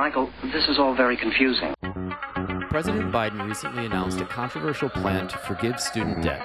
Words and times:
Michael, 0.00 0.30
this 0.44 0.66
is 0.66 0.78
all 0.78 0.94
very 0.94 1.14
confusing. 1.14 1.74
President 2.70 3.12
Biden 3.12 3.46
recently 3.46 3.84
announced 3.84 4.18
a 4.18 4.24
controversial 4.24 4.88
plan 4.88 5.28
to 5.28 5.36
forgive 5.36 5.78
student 5.78 6.24
debt. 6.24 6.40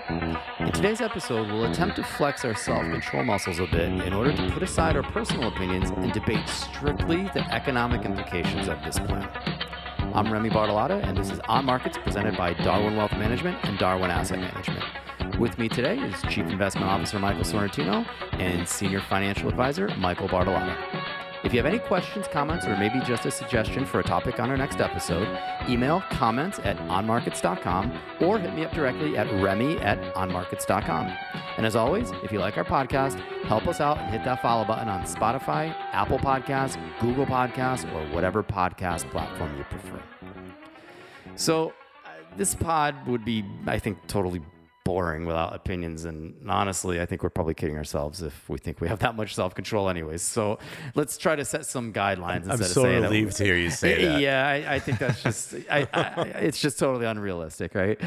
In 0.60 0.74
today's 0.74 1.00
episode, 1.00 1.48
we'll 1.48 1.72
attempt 1.72 1.96
to 1.96 2.04
flex 2.04 2.44
our 2.44 2.54
self 2.54 2.82
control 2.82 3.24
muscles 3.24 3.60
a 3.60 3.66
bit 3.68 3.94
in 4.06 4.12
order 4.12 4.36
to 4.36 4.52
put 4.52 4.62
aside 4.62 4.98
our 4.98 5.04
personal 5.04 5.48
opinions 5.48 5.90
and 5.90 6.12
debate 6.12 6.46
strictly 6.50 7.30
the 7.34 7.50
economic 7.50 8.04
implications 8.04 8.68
of 8.68 8.78
this 8.84 9.00
plan. 9.00 9.26
I'm 10.14 10.34
Remy 10.34 10.50
Bartolotta, 10.50 11.02
and 11.08 11.18
this 11.18 11.32
is 11.32 11.40
On 11.48 11.64
Markets 11.64 11.98
presented 11.98 12.36
by 12.36 12.56
Darwin 12.56 12.98
Wealth 12.98 13.14
Management 13.14 13.58
and 13.64 13.80
Darwin 13.80 14.12
Asset 14.12 14.40
Management. 14.40 15.40
With 15.40 15.58
me 15.58 15.70
today 15.70 15.98
is 15.98 16.22
Chief 16.24 16.46
Investment 16.48 16.88
Officer 16.88 17.20
Michael 17.20 17.46
Sorrentino 17.46 18.06
and 18.34 18.68
Senior 18.68 19.00
Financial 19.00 19.48
Advisor 19.48 19.88
Michael 19.98 20.28
Bartolotta. 20.28 20.95
If 21.46 21.54
you 21.54 21.60
have 21.60 21.68
any 21.68 21.78
questions, 21.78 22.28
comments, 22.28 22.66
or 22.66 22.76
maybe 22.76 23.00
just 23.02 23.28
a 23.28 23.32
suggestion 23.32 23.86
for 23.86 24.00
a 24.00 24.04
topic 24.04 24.40
on 24.40 24.50
our 24.50 24.58
next 24.58 24.82
episode, 24.82 25.28
email 25.70 26.02
comments 26.10 26.60
at 26.64 26.76
onmarkets.com 26.78 27.94
or 28.20 28.40
hit 28.40 28.56
me 28.56 28.66
up 28.66 28.74
directly 28.74 29.16
at 29.16 29.32
remy 29.44 29.78
at 29.78 30.00
onmarkets.com. 30.16 31.16
And 31.58 31.66
as 31.68 31.76
always, 31.76 32.10
if 32.24 32.32
you 32.32 32.40
like 32.40 32.58
our 32.58 32.64
podcast, 32.64 33.20
help 33.44 33.68
us 33.68 33.80
out 33.80 34.00
and 34.00 34.10
hit 34.10 34.26
that 34.26 34.42
follow 34.42 34.66
button 34.66 34.90
on 34.90 35.04
Spotify, 35.04 35.70
Apple 35.94 36.18
Podcasts, 36.18 36.80
Google 37.00 37.28
Podcasts, 37.28 37.86
or 37.94 38.12
whatever 38.12 38.42
podcast 38.42 39.08
platform 39.12 39.56
you 39.56 39.64
prefer. 39.66 40.02
So, 41.36 41.74
uh, 42.06 42.10
this 42.38 42.56
pod 42.56 43.06
would 43.06 43.24
be, 43.24 43.46
I 43.68 43.78
think, 43.78 44.08
totally 44.08 44.42
boring 44.86 45.26
without 45.26 45.54
opinions. 45.54 46.06
And 46.06 46.34
honestly, 46.48 47.02
I 47.02 47.06
think 47.06 47.24
we're 47.24 47.30
probably 47.30 47.56
kidding 47.56 47.76
ourselves 47.76 48.22
if 48.22 48.48
we 48.48 48.58
think 48.58 48.80
we 48.80 48.88
have 48.88 49.00
that 49.00 49.16
much 49.18 49.36
self 49.36 49.54
control, 49.54 49.90
anyways. 49.90 50.22
So 50.22 50.60
let's 50.94 51.18
try 51.18 51.36
to 51.36 51.44
set 51.44 51.66
some 51.66 51.92
guidelines 51.92 52.46
I'm 52.46 52.52
instead 52.52 52.68
so 52.68 52.82
of 52.82 52.86
saying 52.86 53.04
relieved 53.04 53.36
to 53.36 53.44
hear 53.44 53.58
you 53.58 53.72
say 53.72 54.06
that. 54.08 54.22
Yeah, 54.22 54.48
I, 54.48 54.76
I 54.76 54.80
think 54.80 55.00
that's 55.00 55.22
just 55.22 55.56
I, 55.70 55.88
I, 55.92 56.22
it's 56.40 56.62
just 56.62 56.80
totally 56.80 57.06
unrealistic, 57.06 57.76
right? 57.76 58.00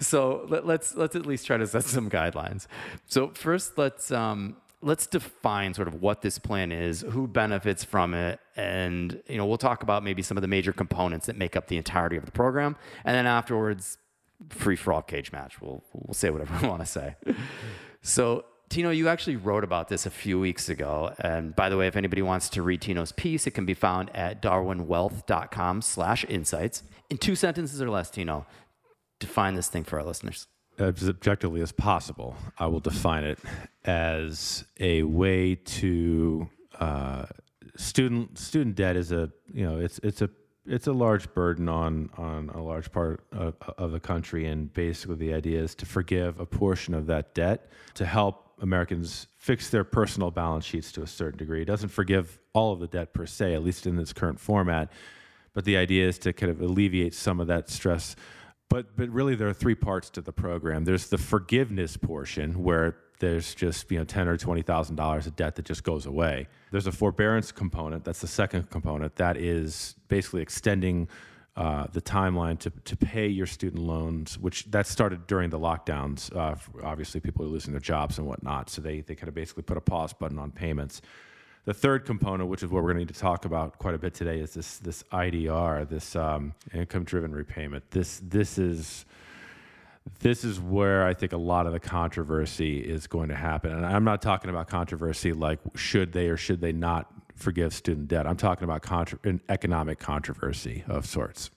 So 0.00 0.46
let, 0.48 0.66
let's 0.66 0.96
let's 0.96 1.14
at 1.14 1.26
least 1.26 1.46
try 1.46 1.58
to 1.58 1.66
set 1.66 1.84
some 1.84 2.10
guidelines. 2.10 2.66
So 3.06 3.28
first, 3.28 3.76
let's 3.78 4.10
um, 4.10 4.56
let's 4.80 5.06
define 5.06 5.74
sort 5.74 5.86
of 5.86 6.00
what 6.00 6.22
this 6.22 6.38
plan 6.38 6.72
is, 6.72 7.02
who 7.02 7.28
benefits 7.28 7.84
from 7.84 8.14
it, 8.14 8.40
and 8.56 9.22
you 9.28 9.36
know 9.36 9.44
we'll 9.44 9.58
talk 9.58 9.82
about 9.82 10.02
maybe 10.02 10.22
some 10.22 10.38
of 10.38 10.42
the 10.42 10.48
major 10.48 10.72
components 10.72 11.26
that 11.26 11.36
make 11.36 11.56
up 11.56 11.68
the 11.68 11.76
entirety 11.76 12.16
of 12.16 12.24
the 12.24 12.32
program, 12.32 12.76
and 13.04 13.14
then 13.14 13.26
afterwards 13.26 13.98
free 14.50 14.76
for 14.76 14.92
all 14.92 15.02
cage 15.02 15.32
match. 15.32 15.60
We'll 15.60 15.82
we'll 15.92 16.14
say 16.14 16.30
whatever 16.30 16.58
we 16.62 16.68
want 16.68 16.80
to 16.80 16.86
say. 16.86 17.16
So 18.02 18.44
Tino, 18.68 18.90
you 18.90 19.08
actually 19.08 19.36
wrote 19.36 19.64
about 19.64 19.88
this 19.88 20.06
a 20.06 20.10
few 20.10 20.40
weeks 20.40 20.70
ago. 20.70 21.12
And 21.18 21.54
by 21.54 21.68
the 21.68 21.76
way, 21.76 21.88
if 21.88 21.96
anybody 21.96 22.22
wants 22.22 22.48
to 22.50 22.62
read 22.62 22.80
Tino's 22.80 23.12
piece, 23.12 23.46
it 23.46 23.50
can 23.50 23.66
be 23.66 23.74
found 23.74 24.08
at 24.16 24.40
darwinwealth.com 24.40 25.82
slash 25.82 26.24
insights. 26.26 26.82
In 27.10 27.18
two 27.18 27.34
sentences 27.34 27.82
or 27.82 27.90
less, 27.90 28.08
Tino, 28.08 28.46
define 29.20 29.56
this 29.56 29.68
thing 29.68 29.84
for 29.84 29.98
our 29.98 30.06
listeners. 30.06 30.46
As 30.78 31.06
objectively 31.06 31.60
as 31.60 31.70
possible, 31.70 32.34
I 32.58 32.66
will 32.66 32.80
define 32.80 33.24
it 33.24 33.38
as 33.84 34.64
a 34.80 35.02
way 35.02 35.54
to 35.54 36.48
uh, 36.80 37.26
student 37.76 38.38
student 38.38 38.74
debt 38.74 38.96
is 38.96 39.12
a 39.12 39.30
you 39.52 39.64
know 39.64 39.78
it's 39.78 39.98
it's 40.02 40.22
a 40.22 40.30
it's 40.66 40.86
a 40.86 40.92
large 40.92 41.32
burden 41.34 41.68
on 41.68 42.10
on 42.16 42.48
a 42.50 42.62
large 42.62 42.92
part 42.92 43.24
of, 43.32 43.54
of 43.78 43.92
the 43.92 44.00
country, 44.00 44.46
and 44.46 44.72
basically 44.72 45.16
the 45.16 45.34
idea 45.34 45.60
is 45.60 45.74
to 45.76 45.86
forgive 45.86 46.38
a 46.40 46.46
portion 46.46 46.94
of 46.94 47.06
that 47.06 47.34
debt 47.34 47.70
to 47.94 48.06
help 48.06 48.52
Americans 48.60 49.26
fix 49.36 49.70
their 49.70 49.84
personal 49.84 50.30
balance 50.30 50.64
sheets 50.64 50.92
to 50.92 51.02
a 51.02 51.06
certain 51.06 51.38
degree. 51.38 51.62
It 51.62 51.66
doesn't 51.66 51.88
forgive 51.88 52.38
all 52.52 52.72
of 52.72 52.80
the 52.80 52.86
debt 52.86 53.12
per 53.12 53.26
se, 53.26 53.54
at 53.54 53.64
least 53.64 53.86
in 53.86 53.98
its 53.98 54.12
current 54.12 54.38
format, 54.38 54.92
but 55.52 55.64
the 55.64 55.76
idea 55.76 56.06
is 56.06 56.18
to 56.20 56.32
kind 56.32 56.50
of 56.50 56.60
alleviate 56.60 57.14
some 57.14 57.40
of 57.40 57.48
that 57.48 57.68
stress. 57.68 58.14
But 58.68 58.96
but 58.96 59.08
really, 59.10 59.34
there 59.34 59.48
are 59.48 59.54
three 59.54 59.74
parts 59.74 60.10
to 60.10 60.20
the 60.20 60.32
program. 60.32 60.84
There's 60.84 61.08
the 61.08 61.18
forgiveness 61.18 61.96
portion 61.96 62.62
where 62.62 62.96
there's 63.22 63.54
just 63.54 63.88
you 63.88 63.98
know 63.98 64.04
ten 64.04 64.26
or 64.26 64.36
twenty 64.36 64.62
thousand 64.62 64.96
dollars 64.96 65.28
of 65.28 65.36
debt 65.36 65.54
that 65.54 65.64
just 65.64 65.84
goes 65.84 66.06
away. 66.06 66.48
There's 66.72 66.88
a 66.88 66.92
forbearance 66.92 67.52
component. 67.52 68.04
That's 68.04 68.20
the 68.20 68.26
second 68.26 68.68
component. 68.68 69.14
That 69.14 69.36
is 69.36 69.94
basically 70.08 70.42
extending 70.42 71.08
uh, 71.56 71.86
the 71.92 72.00
timeline 72.00 72.58
to, 72.58 72.70
to 72.70 72.96
pay 72.96 73.28
your 73.28 73.46
student 73.46 73.80
loans, 73.80 74.38
which 74.38 74.64
that 74.72 74.88
started 74.88 75.28
during 75.28 75.50
the 75.50 75.58
lockdowns. 75.58 76.34
Uh, 76.34 76.56
obviously, 76.82 77.20
people 77.20 77.44
are 77.44 77.48
losing 77.48 77.72
their 77.72 77.80
jobs 77.80 78.18
and 78.18 78.26
whatnot, 78.26 78.68
so 78.68 78.82
they 78.82 79.02
they 79.02 79.14
kind 79.14 79.28
of 79.28 79.34
basically 79.34 79.62
put 79.62 79.76
a 79.76 79.80
pause 79.80 80.12
button 80.12 80.38
on 80.38 80.50
payments. 80.50 81.00
The 81.64 81.74
third 81.74 82.04
component, 82.04 82.50
which 82.50 82.64
is 82.64 82.70
what 82.70 82.82
we're 82.82 82.92
going 82.92 83.06
to 83.06 83.12
need 83.12 83.14
to 83.14 83.20
talk 83.20 83.44
about 83.44 83.78
quite 83.78 83.94
a 83.94 83.98
bit 83.98 84.14
today, 84.14 84.40
is 84.40 84.52
this 84.52 84.78
this 84.78 85.04
IDR, 85.12 85.88
this 85.88 86.16
um, 86.16 86.54
income-driven 86.74 87.32
repayment. 87.32 87.88
This 87.92 88.20
this 88.24 88.58
is 88.58 89.04
this 90.20 90.44
is 90.44 90.60
where 90.60 91.06
I 91.06 91.14
think 91.14 91.32
a 91.32 91.36
lot 91.38 91.66
of 91.66 91.72
the 91.72 91.80
controversy 91.80 92.78
is 92.78 93.06
going 93.06 93.28
to 93.28 93.34
happen. 93.34 93.72
And 93.72 93.84
I'm 93.86 94.04
not 94.04 94.22
talking 94.22 94.50
about 94.50 94.68
controversy 94.68 95.32
like 95.32 95.58
should 95.74 96.12
they 96.12 96.28
or 96.28 96.36
should 96.36 96.60
they 96.60 96.72
not 96.72 97.12
forgive 97.34 97.74
student 97.74 98.08
debt. 98.08 98.26
I'm 98.26 98.36
talking 98.36 98.64
about 98.64 98.84
an 99.24 99.40
economic 99.48 99.98
controversy 99.98 100.84
of 100.86 101.06
sorts. 101.06 101.50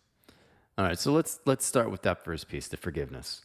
All 0.78 0.86
right, 0.86 1.00
so 1.00 1.12
let's 1.14 1.40
let's 1.46 1.66
start 1.66 1.90
with 1.90 2.02
that 2.02 2.26
first 2.26 2.48
piece, 2.48 2.68
the 2.68 2.78
forgiveness. 2.78 3.42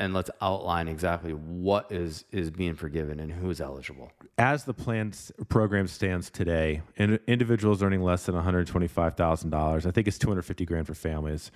And 0.00 0.14
let's 0.14 0.30
outline 0.40 0.86
exactly 0.86 1.32
what 1.32 1.90
is 1.90 2.24
is 2.30 2.52
being 2.52 2.74
forgiven 2.74 3.18
and 3.18 3.32
who's 3.32 3.60
eligible. 3.60 4.12
As 4.38 4.64
the 4.64 4.74
plan 4.74 5.12
program 5.48 5.88
stands 5.88 6.30
today, 6.30 6.82
in, 6.96 7.18
individuals 7.26 7.82
earning 7.82 8.02
less 8.02 8.26
than 8.26 8.36
$125,000, 8.36 9.86
I 9.86 9.90
think 9.90 10.06
it's 10.06 10.18
250 10.18 10.64
grand 10.66 10.86
for 10.86 10.94
families. 10.94 11.50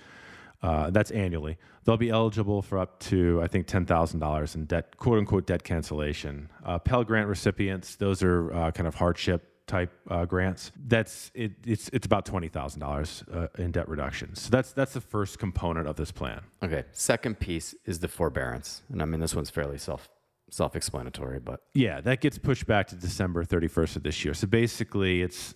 Uh, 0.63 0.89
that's 0.89 1.11
annually. 1.11 1.57
They'll 1.83 1.97
be 1.97 2.09
eligible 2.09 2.61
for 2.61 2.79
up 2.79 2.99
to, 3.01 3.41
I 3.43 3.47
think, 3.47 3.67
$10,000 3.67 4.55
in 4.55 4.65
debt, 4.65 4.95
quote 4.97 5.19
unquote, 5.19 5.45
debt 5.45 5.63
cancellation. 5.63 6.49
Uh, 6.65 6.79
Pell 6.79 7.03
Grant 7.03 7.27
recipients, 7.27 7.97
those 7.97 8.23
are 8.23 8.51
uh, 8.53 8.71
kind 8.71 8.87
of 8.87 8.95
hardship 8.95 9.49
type 9.67 9.91
uh, 10.09 10.25
grants. 10.25 10.71
That's 10.87 11.31
it, 11.33 11.53
it's 11.65 11.89
it's 11.93 12.05
about 12.05 12.25
twenty 12.25 12.49
thousand 12.49 12.83
uh, 12.83 12.87
dollars 12.87 13.23
in 13.57 13.71
debt 13.71 13.87
reduction. 13.87 14.35
So 14.35 14.49
that's 14.49 14.73
that's 14.73 14.93
the 14.93 15.01
first 15.01 15.39
component 15.39 15.87
of 15.87 15.95
this 15.95 16.11
plan. 16.11 16.41
Okay. 16.61 16.83
Second 16.91 17.39
piece 17.39 17.73
is 17.85 17.99
the 17.99 18.09
forbearance, 18.09 18.83
and 18.91 19.01
I 19.01 19.05
mean 19.05 19.21
this 19.21 19.33
one's 19.35 19.49
fairly 19.49 19.77
self 19.77 20.09
self-explanatory, 20.49 21.39
but 21.39 21.61
Yeah, 21.73 21.99
that 22.01 22.21
gets 22.21 22.37
pushed 22.37 22.67
back 22.67 22.87
to 22.87 22.95
December 22.95 23.43
thirty 23.43 23.67
first 23.67 23.95
of 23.95 24.03
this 24.03 24.23
year. 24.25 24.33
So 24.33 24.47
basically, 24.47 25.21
it's 25.21 25.53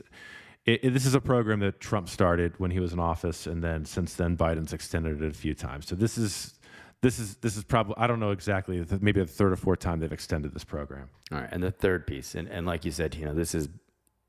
it, 0.68 0.80
it- 0.84 0.94
this 0.94 1.06
is 1.08 1.16
a 1.16 1.22
program 1.22 1.60
that 1.62 1.80
Trump 1.80 2.10
started 2.10 2.54
when 2.60 2.70
he 2.72 2.80
was 2.80 2.94
in 2.94 3.00
office, 3.00 3.48
and 3.48 3.64
then 3.64 3.86
since 3.86 4.14
then 4.14 4.38
Biden's 4.38 4.74
extended 4.74 5.22
it 5.22 5.32
a 5.32 5.34
few 5.34 5.56
times. 5.56 5.88
So 5.88 5.96
this 5.96 6.18
is 6.18 6.54
this 7.02 7.18
is 7.20 7.38
this 7.38 7.58
is 7.58 7.64
probably 7.64 7.96
I 7.98 8.06
don't 8.08 8.20
know 8.20 8.32
exactly 8.32 8.86
maybe 9.02 9.22
the 9.22 9.28
third 9.28 9.52
or 9.54 9.56
fourth 9.56 9.80
time 9.80 10.00
they've 10.00 10.12
extended 10.12 10.54
this 10.54 10.64
program. 10.64 11.10
all 11.32 11.40
right. 11.40 11.50
And 11.52 11.64
the 11.64 11.72
third 11.72 12.06
piece, 12.06 12.36
and, 12.36 12.48
and 12.48 12.66
like 12.68 12.86
you 12.86 12.92
said, 12.92 13.16
you 13.16 13.26
know, 13.26 13.34
this 13.34 13.54
is 13.56 13.70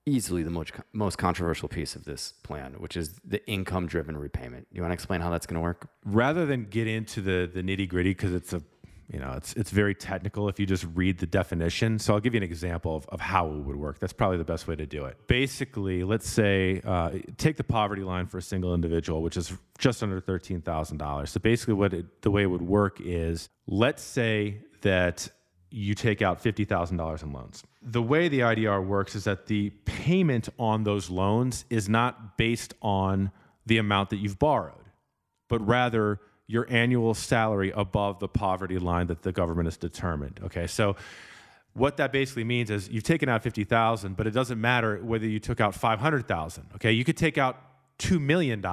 easily 0.06 0.42
the 0.42 0.50
most 0.50 0.72
most 0.94 1.18
controversial 1.18 1.68
piece 1.68 1.94
of 1.96 2.04
this 2.04 2.32
plan, 2.42 2.74
which 2.78 2.96
is 2.96 3.18
the 3.24 3.46
income-driven 3.46 4.16
repayment. 4.16 4.66
You 4.72 4.80
want 4.82 4.90
to 4.92 4.94
explain 4.94 5.20
how 5.20 5.28
that's 5.30 5.46
going 5.46 5.56
to 5.56 5.60
work? 5.60 5.88
rather 6.04 6.46
than 6.46 6.64
get 6.64 6.86
into 6.86 7.20
the 7.20 7.50
the 7.52 7.62
nitty 7.62 7.88
gritty 7.88 8.10
because 8.10 8.32
it's 8.32 8.52
a 8.52 8.62
you 9.10 9.18
know 9.18 9.32
it's 9.36 9.52
it's 9.54 9.70
very 9.70 9.94
technical 9.94 10.48
if 10.48 10.60
you 10.60 10.66
just 10.66 10.86
read 10.94 11.18
the 11.18 11.26
definition. 11.26 11.98
So 11.98 12.14
i'll 12.14 12.20
give 12.20 12.34
you 12.34 12.38
an 12.38 12.44
example 12.44 12.96
of, 12.96 13.06
of 13.08 13.20
how 13.20 13.48
it 13.48 13.58
would 13.58 13.76
work. 13.76 13.98
That's 13.98 14.12
probably 14.12 14.38
the 14.38 14.44
best 14.44 14.66
way 14.66 14.76
to 14.76 14.86
do 14.86 15.04
it. 15.06 15.16
Basically 15.26 16.04
let's 16.04 16.28
say 16.28 16.80
uh, 16.84 17.10
take 17.36 17.56
the 17.56 17.64
poverty 17.64 18.02
line 18.02 18.26
for 18.26 18.38
a 18.38 18.42
single 18.42 18.74
individual 18.74 19.22
which 19.22 19.36
is 19.36 19.52
just 19.78 20.02
under 20.02 20.20
$13000 20.20 21.28
so 21.28 21.40
basically 21.40 21.74
what 21.74 21.94
it, 21.94 22.22
the 22.22 22.30
way 22.30 22.42
it 22.42 22.46
would 22.46 22.62
work 22.62 23.00
is 23.00 23.48
let's 23.66 24.02
say 24.02 24.58
that 24.82 25.28
you 25.70 25.94
take 25.94 26.22
out 26.22 26.42
$50,000 26.42 27.22
in 27.22 27.32
loans. 27.32 27.62
The 27.82 28.02
way 28.02 28.28
the 28.28 28.40
IDR 28.40 28.84
works 28.84 29.14
is 29.14 29.24
that 29.24 29.46
the 29.46 29.70
payment 29.84 30.48
on 30.58 30.84
those 30.84 31.10
loans 31.10 31.64
is 31.70 31.88
not 31.88 32.36
based 32.36 32.74
on 32.80 33.30
the 33.66 33.78
amount 33.78 34.10
that 34.10 34.16
you've 34.16 34.38
borrowed, 34.38 34.74
but 35.48 35.64
rather 35.66 36.20
your 36.48 36.66
annual 36.70 37.14
salary 37.14 37.70
above 37.76 38.18
the 38.18 38.26
poverty 38.26 38.78
line 38.78 39.06
that 39.06 39.22
the 39.22 39.30
government 39.30 39.66
has 39.66 39.76
determined. 39.76 40.40
Okay, 40.42 40.66
so 40.66 40.96
what 41.74 41.98
that 41.98 42.10
basically 42.10 42.42
means 42.42 42.70
is 42.70 42.88
you've 42.88 43.04
taken 43.04 43.28
out 43.28 43.42
50,000, 43.42 44.16
but 44.16 44.26
it 44.26 44.32
doesn't 44.32 44.60
matter 44.60 44.98
whether 45.04 45.26
you 45.26 45.38
took 45.38 45.60
out 45.60 45.74
500,000. 45.74 46.66
Okay, 46.74 46.90
you 46.90 47.04
could 47.04 47.16
take 47.16 47.38
out 47.38 47.62
$2 47.98 48.20
million. 48.20 48.64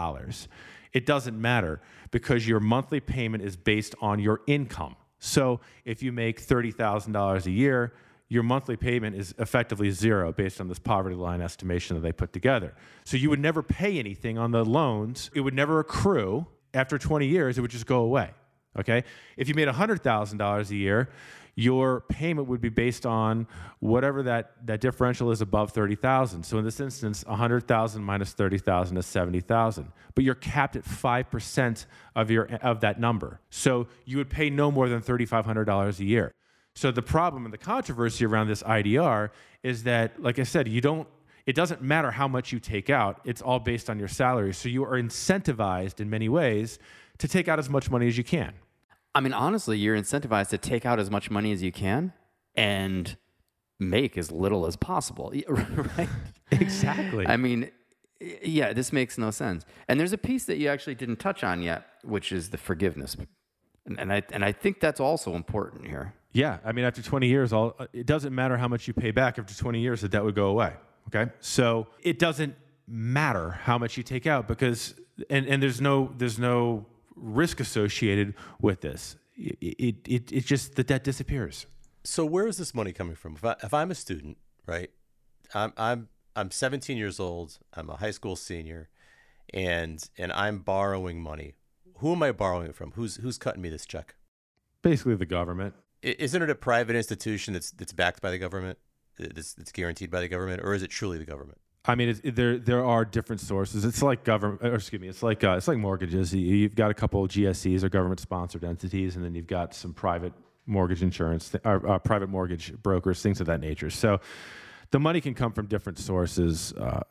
It 0.94 1.06
doesn't 1.06 1.40
matter 1.40 1.82
because 2.12 2.48
your 2.48 2.60
monthly 2.60 3.02
payment 3.02 3.44
is 3.44 3.56
based 3.56 3.94
on 4.02 4.20
your 4.20 4.42
income. 4.48 4.96
So 5.20 5.60
if 5.84 6.02
you 6.02 6.12
make 6.12 6.42
$30,000 6.42 7.46
a 7.46 7.52
year, 7.52 7.94
your 8.28 8.44
monthly 8.44 8.76
payment 8.76 9.16
is 9.16 9.36
effectively 9.38 9.92
zero 9.92 10.32
based 10.32 10.60
on 10.60 10.68
this 10.68 10.80
poverty 10.80 11.16
line 11.16 11.42
estimation 11.42 11.96
that 11.96 12.02
they 12.02 12.12
put 12.12 12.34
together. 12.34 12.74
So 13.04 13.18
you 13.18 13.30
would 13.30 13.40
never 13.40 13.62
pay 13.62 14.00
anything 14.00 14.38
on 14.38 14.52
the 14.52 14.64
loans. 14.64 15.30
It 15.34 15.42
would 15.42 15.54
never 15.54 15.80
accrue. 15.80 16.48
After 16.76 16.98
20 16.98 17.26
years, 17.26 17.58
it 17.58 17.62
would 17.62 17.72
just 17.72 17.88
go 17.88 18.00
away. 18.00 18.32
Okay? 18.78 19.04
If 19.38 19.48
you 19.48 19.56
made 19.56 19.68
$100,000 19.68 20.70
a 20.70 20.76
year, 20.76 21.10
your 21.56 22.02
payment 22.02 22.50
would 22.50 22.60
be 22.60 22.70
based 22.70 23.06
on 23.06 23.48
whatever 23.80 24.22
that, 24.24 24.68
that 24.68 24.82
differential 24.82 25.32
is 25.32 25.40
above 25.40 25.72
30,000. 25.72 26.44
So 26.44 26.58
in 26.58 26.66
this 26.66 26.82
instance, 26.82 27.24
100,000 27.26 28.04
minus 28.04 28.34
30,000 28.34 28.98
is 28.98 29.06
70,000. 29.06 29.92
But 30.14 30.24
you're 30.26 30.36
capped 30.36 30.76
at 30.76 30.84
5% 30.84 31.86
of 32.16 32.30
your 32.30 32.46
of 32.56 32.82
that 32.82 33.00
number. 33.00 33.40
So 33.50 33.88
you 34.04 34.18
would 34.18 34.30
pay 34.30 34.50
no 34.50 34.70
more 34.70 34.90
than 34.90 35.02
$3,500 35.02 36.00
a 36.00 36.04
year. 36.04 36.34
So 36.76 36.92
the 36.92 37.02
problem 37.02 37.46
and 37.46 37.54
the 37.54 37.58
controversy 37.58 38.26
around 38.26 38.48
this 38.48 38.62
IDR 38.62 39.30
is 39.64 39.84
that, 39.84 40.22
like 40.22 40.40
I 40.40 40.44
said, 40.44 40.68
you 40.68 40.82
don't 40.82 41.08
it 41.46 41.56
doesn't 41.56 41.82
matter 41.82 42.12
how 42.12 42.28
much 42.28 42.52
you 42.52 42.60
take 42.60 42.90
out, 42.90 43.22
it's 43.24 43.42
all 43.42 43.60
based 43.60 43.90
on 43.90 44.00
your 44.00 44.08
salary. 44.08 44.54
So 44.54 44.70
you 44.70 44.84
are 44.84 45.02
incentivized 45.02 46.00
in 46.00 46.10
many 46.10 46.28
ways 46.28 46.80
to 47.20 47.28
take 47.28 47.48
out 47.48 47.60
as 47.60 47.70
much 47.70 47.90
money 47.90 48.08
as 48.08 48.18
you 48.18 48.24
can. 48.24 48.54
I 49.14 49.22
mean, 49.22 49.34
honestly, 49.34 49.78
you're 49.78 49.98
incentivized 49.98 50.50
to 50.50 50.58
take 50.58 50.86
out 50.86 51.00
as 51.00 51.10
much 51.10 51.32
money 51.32 51.52
as 51.52 51.64
you 51.64 51.72
can 51.72 52.14
and 52.56 53.16
make 53.80 54.18
as 54.18 54.32
little 54.32 54.66
as 54.66 54.76
possible, 54.76 55.32
right? 55.48 56.10
Exactly. 56.52 57.26
I 57.28 57.38
mean, 57.38 57.72
yeah, 58.20 58.74
this 58.74 58.92
makes 58.92 59.18
no 59.18 59.32
sense. 59.32 59.66
And 59.88 60.00
there's 60.00 60.14
a 60.14 60.18
piece 60.18 60.46
that 60.46 60.58
you 60.58 60.68
actually 60.70 60.96
didn't 60.96 61.18
touch 61.18 61.44
on 61.44 61.62
yet, 61.62 61.86
which 62.04 62.32
is 62.32 62.50
the 62.50 62.58
forgiveness. 62.58 63.16
And, 63.86 64.00
and 64.00 64.12
I 64.12 64.24
and 64.32 64.44
I 64.44 64.52
think 64.52 64.80
that's 64.80 65.00
also 65.00 65.36
important 65.36 65.86
here. 65.86 66.14
Yeah, 66.32 66.58
I 66.66 66.74
mean, 66.74 66.84
after 66.84 67.02
20 67.02 67.28
years, 67.28 67.54
all 67.54 67.76
it 67.94 68.06
doesn't 68.06 68.34
matter 68.34 68.58
how 68.58 68.68
much 68.68 68.88
you 68.88 68.94
pay 68.94 69.12
back. 69.12 69.40
After 69.40 69.54
20 69.54 69.80
years, 69.80 70.02
the 70.02 70.10
debt 70.10 70.24
would 70.24 70.36
go 70.36 70.48
away. 70.48 70.74
Okay, 71.08 71.32
so 71.40 71.88
it 72.02 72.20
doesn't 72.20 72.56
matter 72.88 73.52
how 73.52 73.78
much 73.78 73.98
you 73.98 74.04
take 74.04 74.28
out 74.28 74.48
because 74.48 74.96
and, 75.30 75.46
and 75.48 75.62
there's 75.62 75.82
no 75.82 76.12
there's 76.18 76.40
no 76.40 76.86
risk 77.16 77.60
associated 77.60 78.34
with 78.62 78.82
this. 78.82 79.16
It, 79.38 79.98
it, 80.06 80.32
it 80.32 80.46
just 80.46 80.76
the 80.76 80.84
debt 80.84 81.04
disappears. 81.04 81.66
So 82.04 82.26
where 82.26 82.48
is 82.48 82.58
this 82.58 82.74
money 82.74 82.94
coming 82.94 83.16
from? 83.16 83.36
If, 83.36 83.44
I, 83.44 83.56
if 83.64 83.74
I'm 83.74 83.92
a 83.92 83.96
student, 83.96 84.38
right, 84.66 84.90
I'm 85.54 85.74
I'm 85.78 86.10
I'm 86.36 86.52
17 86.52 86.98
years 86.98 87.20
old. 87.20 87.58
I'm 87.74 87.90
a 87.90 87.98
high 87.98 88.12
school 88.12 88.36
senior, 88.36 88.90
and 89.54 90.04
and 90.18 90.32
I'm 90.34 90.60
borrowing 90.60 91.22
money. 91.22 91.56
Who 92.00 92.12
am 92.12 92.24
I 92.24 92.32
borrowing 92.32 92.68
it 92.68 92.76
from? 92.76 92.92
Who's 92.92 93.18
who's 93.18 93.38
cutting 93.38 93.62
me 93.62 93.70
this 93.70 93.86
check? 93.86 94.16
Basically, 94.82 95.16
the 95.16 95.26
government. 95.26 95.74
Isn't 96.02 96.42
it 96.42 96.50
a 96.50 96.56
private 96.56 96.96
institution 96.96 97.54
that's 97.54 97.72
that's 97.72 97.94
backed 97.94 98.22
by 98.22 98.32
the 98.32 98.38
government? 98.38 98.78
That's, 99.18 99.54
that's 99.54 99.72
guaranteed 99.72 100.12
by 100.12 100.22
the 100.22 100.28
government, 100.28 100.62
or 100.64 100.74
is 100.74 100.84
it 100.84 100.90
truly 100.90 101.18
the 101.18 101.26
government? 101.26 101.58
I 101.88 101.94
mean, 101.96 102.10
it's, 102.10 102.22
there 102.24 102.58
there 102.58 102.84
are 102.84 103.06
different 103.06 103.42
sources. 103.42 103.86
It's 103.86 104.02
like 104.02 104.24
government, 104.24 104.62
or 104.64 104.76
excuse 104.76 105.02
me, 105.02 105.08
it's 105.08 105.22
like 105.22 105.44
uh, 105.44 105.52
it's 105.52 105.68
like 105.68 105.78
mortgages. 105.78 106.34
You- 106.34 106.56
You've 106.56 106.76
got 106.76 106.90
a 106.90 106.96
couple 106.96 107.24
of 107.24 107.30
GSEs 107.30 107.84
or 107.84 107.90
government 107.90 108.20
sponsored 108.20 108.64
entities, 108.64 109.16
and 109.16 109.24
then 109.24 109.36
you've 109.36 109.46
got 109.48 109.74
some 109.76 109.94
private 109.94 110.34
mortgage 110.66 111.04
insurance, 111.04 111.54
or 111.64 111.88
uh, 111.88 112.00
private 112.00 112.28
mortgage 112.30 112.74
brokers, 112.82 113.22
things 113.22 113.40
of 113.40 113.46
that 113.48 113.62
nature. 113.62 113.92
So, 113.92 114.20
the 114.92 115.00
money 115.00 115.22
can 115.22 115.36
come 115.36 115.54
from 115.54 115.68
different 115.68 116.00
sources, 116.00 116.74
uh, 116.74 117.02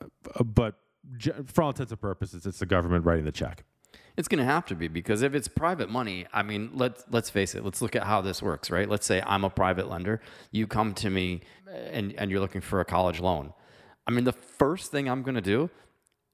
but 0.44 0.74
for 1.46 1.62
all 1.62 1.68
intents 1.70 1.92
and 1.92 2.00
purposes, 2.00 2.44
it's 2.46 2.58
the 2.58 2.66
government 2.66 3.04
writing 3.04 3.24
the 3.24 3.32
check. 3.32 3.64
It's 4.16 4.28
going 4.28 4.38
to 4.38 4.44
have 4.44 4.64
to 4.66 4.76
be 4.76 4.86
because 4.86 5.22
if 5.22 5.34
it's 5.34 5.48
private 5.48 5.90
money, 5.90 6.26
I 6.32 6.42
mean, 6.42 6.70
let's 6.72 7.04
let's 7.10 7.30
face 7.30 7.54
it. 7.54 7.64
Let's 7.64 7.82
look 7.82 7.96
at 7.96 8.04
how 8.04 8.20
this 8.20 8.40
works, 8.42 8.70
right? 8.70 8.88
Let's 8.88 9.06
say 9.06 9.22
I'm 9.26 9.42
a 9.44 9.50
private 9.50 9.90
lender. 9.90 10.20
You 10.52 10.66
come 10.66 10.94
to 10.94 11.10
me 11.10 11.40
and 11.90 12.14
and 12.16 12.30
you're 12.30 12.40
looking 12.40 12.60
for 12.60 12.80
a 12.80 12.84
college 12.84 13.20
loan. 13.20 13.52
I 14.06 14.12
mean, 14.12 14.24
the 14.24 14.32
first 14.32 14.92
thing 14.92 15.08
I'm 15.08 15.22
going 15.22 15.34
to 15.34 15.40
do 15.40 15.70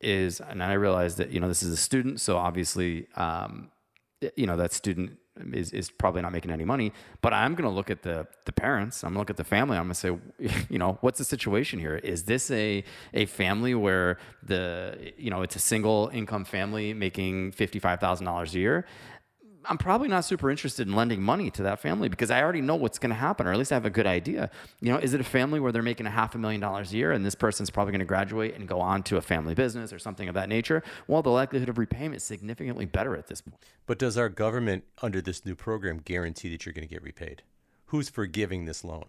is, 0.01 0.41
and 0.41 0.63
I 0.63 0.75
realize 0.75 1.17
that 1.17 1.31
you 1.31 1.41
know 1.41 1.49
this 1.49 1.63
is 1.63 1.73
a 1.73 1.77
student, 1.77 2.21
so 2.21 2.37
obviously, 2.37 3.07
um, 3.17 3.71
you 4.37 4.47
know 4.47 4.57
that 4.57 4.73
student 4.73 5.19
is, 5.53 5.73
is 5.73 5.91
probably 5.91 6.23
not 6.23 6.33
making 6.33 6.51
any 6.51 6.65
money. 6.65 6.93
But 7.23 7.33
I'm 7.33 7.55
going 7.55 7.69
to 7.69 7.75
look 7.75 7.91
at 7.91 8.03
the 8.03 8.27
the 8.45 8.53
parents. 8.53 9.03
I'm 9.03 9.11
going 9.11 9.15
to 9.15 9.19
look 9.21 9.31
at 9.31 9.37
the 9.37 9.45
family. 9.45 9.77
I'm 9.77 9.85
going 9.85 9.95
to 9.95 10.19
say, 10.39 10.65
you 10.71 10.79
know, 10.79 10.99
what's 11.01 11.19
the 11.19 11.25
situation 11.25 11.79
here? 11.79 11.97
Is 11.97 12.25
this 12.25 12.51
a 12.51 12.85
a 13.15 13.27
family 13.27 13.75
where 13.75 14.19
the 14.43 15.13
you 15.17 15.31
know 15.31 15.43
it's 15.43 15.57
a 15.57 15.61
single 15.61 16.11
income 16.13 16.45
family 16.45 16.93
making 16.95 17.53
fifty 17.53 17.79
five 17.79 18.01
thousand 18.01 18.27
dollars 18.27 18.55
a 18.55 18.59
year? 18.59 18.87
I'm 19.65 19.79
probably 19.79 20.09
not 20.09 20.25
super 20.25 20.51
interested 20.51 20.89
in 20.89 20.95
lending 20.95 21.23
money 21.23 21.51
to 21.53 21.63
that 21.65 21.81
family 21.81 22.09
because 22.09 22.31
I 22.31 22.43
already 22.43 22.61
know 22.61 22.77
what's 22.77 22.99
going 22.99 23.11
to 23.11 23.17
happen, 23.17 23.47
or 23.47 23.53
at 23.53 23.59
least 23.59 23.73
I 23.73 23.75
have 23.77 23.85
a 23.85 23.91
good 23.91 24.07
idea. 24.07 24.51
You 24.81 24.93
know, 24.93 24.99
is 24.99 25.15
it 25.15 25.21
a 25.21 25.25
family 25.25 25.61
where 25.61 25.71
they're 25.71 25.83
making 25.83 26.07
a 26.07 26.11
half 26.11 26.35
a 26.35 26.39
million 26.39 26.61
dollars 26.61 26.93
a 26.93 26.97
year 26.97 27.13
and 27.13 27.25
this 27.25 27.35
person's 27.35 27.71
probably 27.71 27.93
going 27.93 28.01
to 28.01 28.07
graduate 28.07 28.55
and 28.55 28.67
go 28.67 28.81
on 28.81 29.03
to 29.05 29.17
a 29.17 29.21
family 29.21 29.55
business 29.55 29.93
or 29.93 29.99
something 29.99 30.29
of 30.29 30.35
that 30.35 30.49
nature? 30.49 30.83
Well, 31.07 31.23
the 31.23 31.31
likelihood 31.31 31.69
of 31.69 31.79
repayment 31.79 32.17
is 32.17 32.23
significantly 32.23 32.87
better 32.87 33.17
at 33.17 33.27
this 33.27 33.43
point. 33.43 33.63
But 33.87 33.99
does 33.99 34.17
our 34.17 34.29
government, 34.29 34.85
under 35.03 35.21
this 35.21 35.45
new 35.45 35.55
program, 35.55 35.99
guarantee 35.99 36.51
that 36.51 36.65
you're 36.65 36.73
going 36.73 36.87
to 36.87 36.93
get 36.93 37.03
repaid? 37.03 37.43
Who's 37.87 38.09
forgiving 38.09 38.65
this 38.65 38.85
loan? 38.85 39.07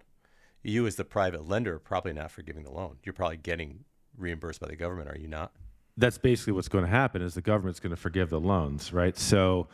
You, 0.64 0.86
as 0.86 0.96
the 0.96 1.06
private 1.06 1.48
lender, 1.48 1.76
are 1.76 1.80
probably 1.80 2.14
not 2.14 2.32
forgiving 2.32 2.64
the 2.64 2.72
loan. 2.72 2.98
You're 3.04 3.14
probably 3.14 3.38
getting 3.38 3.86
reimbursed 4.18 4.60
by 4.60 4.68
the 4.68 4.76
government, 4.76 5.10
are 5.10 5.18
you 5.18 5.28
not? 5.28 5.54
That's 5.98 6.18
basically 6.18 6.54
what's 6.54 6.68
going 6.68 6.86
to 6.86 6.90
happen. 6.90 7.22
Is 7.22 7.34
the 7.34 7.42
government's 7.42 7.80
going 7.80 7.92
to 7.92 8.02
forgive 8.02 8.30
the 8.30 8.40
loans, 8.40 8.94
right? 8.94 9.18
So, 9.18 9.68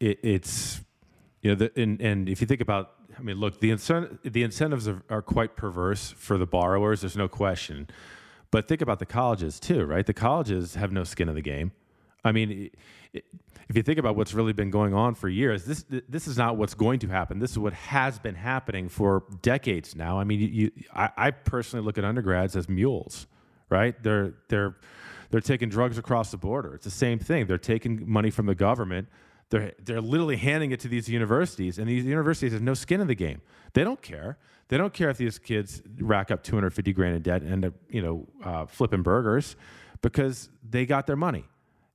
it, 0.00 0.18
it's 0.22 0.80
you 1.42 1.50
know, 1.50 1.54
the, 1.54 1.80
and 1.80 2.00
and 2.00 2.28
if 2.28 2.40
you 2.40 2.46
think 2.46 2.60
about, 2.60 2.92
I 3.18 3.22
mean, 3.22 3.38
look, 3.38 3.60
the 3.60 3.68
the 4.24 4.42
incentives 4.42 4.88
are, 4.88 5.02
are 5.08 5.22
quite 5.22 5.56
perverse 5.56 6.14
for 6.16 6.38
the 6.38 6.46
borrowers. 6.46 7.02
There's 7.02 7.16
no 7.16 7.28
question. 7.28 7.88
But 8.50 8.68
think 8.68 8.80
about 8.80 8.98
the 8.98 9.06
colleges 9.06 9.60
too, 9.60 9.84
right? 9.84 10.06
The 10.06 10.14
colleges 10.14 10.74
have 10.76 10.92
no 10.92 11.04
skin 11.04 11.28
in 11.28 11.34
the 11.34 11.42
game. 11.42 11.72
I 12.24 12.32
mean, 12.32 12.70
it, 13.12 13.24
if 13.68 13.76
you 13.76 13.82
think 13.82 13.98
about 13.98 14.16
what's 14.16 14.32
really 14.32 14.52
been 14.52 14.70
going 14.70 14.94
on 14.94 15.14
for 15.14 15.28
years, 15.28 15.64
this 15.64 15.84
this 16.08 16.28
is 16.28 16.36
not 16.36 16.56
what's 16.56 16.74
going 16.74 17.00
to 17.00 17.08
happen. 17.08 17.38
This 17.38 17.50
is 17.50 17.58
what 17.58 17.72
has 17.72 18.18
been 18.18 18.36
happening 18.36 18.88
for 18.88 19.24
decades 19.42 19.96
now. 19.96 20.20
I 20.20 20.24
mean, 20.24 20.40
you 20.40 20.70
I, 20.94 21.10
I 21.16 21.30
personally 21.32 21.84
look 21.84 21.98
at 21.98 22.04
undergrads 22.04 22.56
as 22.56 22.68
mules, 22.68 23.26
right? 23.68 24.00
They're 24.02 24.34
they're 24.48 24.76
they're 25.30 25.40
taking 25.40 25.68
drugs 25.68 25.98
across 25.98 26.30
the 26.30 26.36
border. 26.36 26.74
It's 26.74 26.84
the 26.84 26.90
same 26.90 27.18
thing. 27.18 27.46
They're 27.46 27.58
taking 27.58 28.08
money 28.08 28.30
from 28.30 28.46
the 28.46 28.54
government. 28.54 29.08
They're 29.50 29.72
they're 29.82 30.00
literally 30.00 30.36
handing 30.36 30.72
it 30.72 30.80
to 30.80 30.88
these 30.88 31.08
universities, 31.08 31.78
and 31.78 31.88
these 31.88 32.04
universities 32.04 32.52
have 32.52 32.62
no 32.62 32.74
skin 32.74 33.00
in 33.00 33.06
the 33.06 33.14
game. 33.14 33.40
They 33.74 33.84
don't 33.84 34.02
care. 34.02 34.38
They 34.68 34.76
don't 34.76 34.92
care 34.92 35.10
if 35.10 35.18
these 35.18 35.38
kids 35.38 35.82
rack 36.00 36.30
up 36.30 36.42
250 36.42 36.92
grand 36.92 37.14
in 37.14 37.22
debt 37.22 37.42
and 37.42 37.52
end 37.52 37.64
up, 37.66 37.74
you 37.88 38.02
know, 38.02 38.26
uh, 38.44 38.66
flipping 38.66 39.02
burgers, 39.02 39.54
because 40.02 40.48
they 40.68 40.84
got 40.84 41.06
their 41.06 41.16
money 41.16 41.44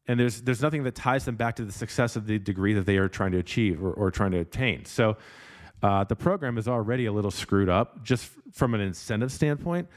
and 0.08 0.20
there's 0.20 0.42
there's 0.42 0.62
nothing 0.62 0.84
that 0.84 0.96
ties 0.96 1.26
them 1.26 1.36
back 1.36 1.56
to 1.56 1.66
the 1.66 1.72
success 1.72 2.16
of 2.16 2.26
the 2.26 2.40
degree 2.40 2.74
that 2.74 2.86
they 2.86 2.98
are 2.98 3.08
trying 3.08 3.32
to 3.32 3.38
achieve 3.38 3.84
or, 3.84 3.94
or 3.94 4.12
trying 4.12 4.32
to 4.32 4.40
attain. 4.40 4.86
So 4.86 5.18
uh, 5.82 6.04
the 6.04 6.16
program 6.16 6.58
is 6.58 6.68
already 6.68 7.06
a 7.06 7.12
little 7.12 7.32
screwed 7.32 7.70
up 7.70 8.04
just 8.04 8.30
from 8.52 8.74
an 8.74 8.82
incentive 8.82 9.32
standpoint. 9.32 9.88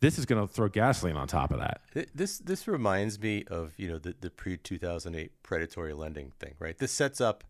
This 0.00 0.18
is 0.18 0.24
going 0.24 0.46
to 0.46 0.52
throw 0.52 0.68
gasoline 0.68 1.16
on 1.16 1.28
top 1.28 1.50
of 1.52 1.58
that. 1.58 1.82
This 2.14 2.38
this 2.38 2.66
reminds 2.66 3.20
me 3.20 3.44
of 3.50 3.74
you 3.76 3.88
know 3.88 3.98
the, 3.98 4.14
the 4.18 4.30
pre 4.30 4.56
two 4.56 4.78
thousand 4.78 5.14
eight 5.14 5.32
predatory 5.42 5.92
lending 5.92 6.32
thing, 6.40 6.54
right? 6.58 6.76
This 6.76 6.90
sets 6.90 7.20
up, 7.20 7.44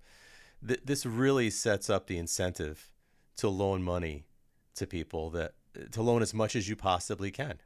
th- 0.66 0.80
this 0.84 1.06
really 1.06 1.50
sets 1.50 1.88
up 1.88 2.08
the 2.08 2.18
incentive 2.18 2.90
to 3.36 3.48
loan 3.48 3.82
money 3.82 4.26
to 4.74 4.86
people 4.86 5.30
that 5.30 5.54
to 5.92 6.02
loan 6.02 6.22
as 6.22 6.34
much 6.34 6.56
as 6.56 6.68
you 6.68 6.74
possibly 6.74 7.30
can, 7.30 7.60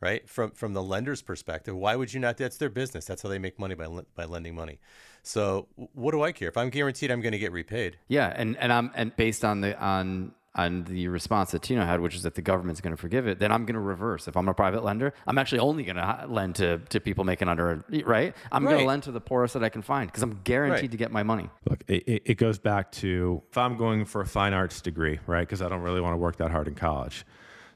right? 0.00 0.28
From 0.28 0.50
from 0.50 0.74
the 0.74 0.82
lender's 0.82 1.22
perspective, 1.22 1.74
why 1.74 1.96
would 1.96 2.12
you 2.12 2.20
not? 2.20 2.36
That's 2.36 2.58
their 2.58 2.68
business. 2.68 3.06
That's 3.06 3.22
how 3.22 3.30
they 3.30 3.38
make 3.38 3.58
money 3.58 3.74
by 3.74 3.86
by 4.14 4.26
lending 4.26 4.54
money. 4.54 4.78
So 5.22 5.68
what 5.94 6.12
do 6.12 6.22
I 6.22 6.32
care 6.32 6.48
if 6.48 6.56
I'm 6.58 6.68
guaranteed 6.68 7.10
I'm 7.10 7.22
going 7.22 7.32
to 7.32 7.38
get 7.38 7.52
repaid? 7.52 7.98
Yeah, 8.08 8.32
and 8.36 8.58
and 8.58 8.74
I'm 8.74 8.90
and 8.94 9.16
based 9.16 9.42
on 9.42 9.62
the 9.62 9.78
on 9.82 10.32
on 10.58 10.84
the 10.84 11.08
response 11.08 11.52
that 11.52 11.62
Tino 11.62 11.84
had, 11.86 12.00
which 12.00 12.14
is 12.14 12.24
that 12.24 12.34
the 12.34 12.42
government's 12.42 12.80
going 12.82 12.94
to 12.94 13.00
forgive 13.00 13.26
it, 13.26 13.38
then 13.38 13.50
I'm 13.50 13.64
going 13.64 13.74
to 13.74 13.80
reverse. 13.80 14.28
If 14.28 14.36
I'm 14.36 14.48
a 14.48 14.52
private 14.54 14.84
lender, 14.84 15.14
I'm 15.26 15.38
actually 15.38 15.60
only 15.60 15.84
going 15.84 15.96
to 15.96 16.26
lend 16.28 16.56
to, 16.56 16.78
to 16.90 17.00
people 17.00 17.24
making 17.24 17.48
under 17.48 17.82
right. 18.04 18.34
I'm 18.52 18.64
going 18.64 18.78
to 18.78 18.84
lend 18.84 19.04
to 19.04 19.12
the 19.12 19.20
poorest 19.20 19.54
that 19.54 19.64
I 19.64 19.70
can 19.70 19.82
find 19.82 20.08
because 20.08 20.22
I'm 20.22 20.40
guaranteed 20.44 20.82
Right. 20.82 20.90
to 20.90 20.96
get 20.98 21.10
my 21.12 21.22
money. 21.22 21.48
Look, 21.70 21.80
it, 21.88 22.02
it 22.06 22.22
it 22.26 22.34
goes 22.34 22.58
back 22.58 22.92
to 22.92 23.42
if 23.50 23.56
I'm 23.56 23.76
going 23.78 24.04
for 24.04 24.20
a 24.20 24.26
fine 24.26 24.52
arts 24.52 24.80
degree, 24.82 25.18
right? 25.26 25.40
Because 25.48 25.62
I 25.62 25.68
don't 25.70 25.80
really 25.82 26.00
want 26.00 26.12
to 26.12 26.18
work 26.18 26.36
that 26.36 26.50
hard 26.50 26.68
in 26.68 26.74
college. 26.74 27.24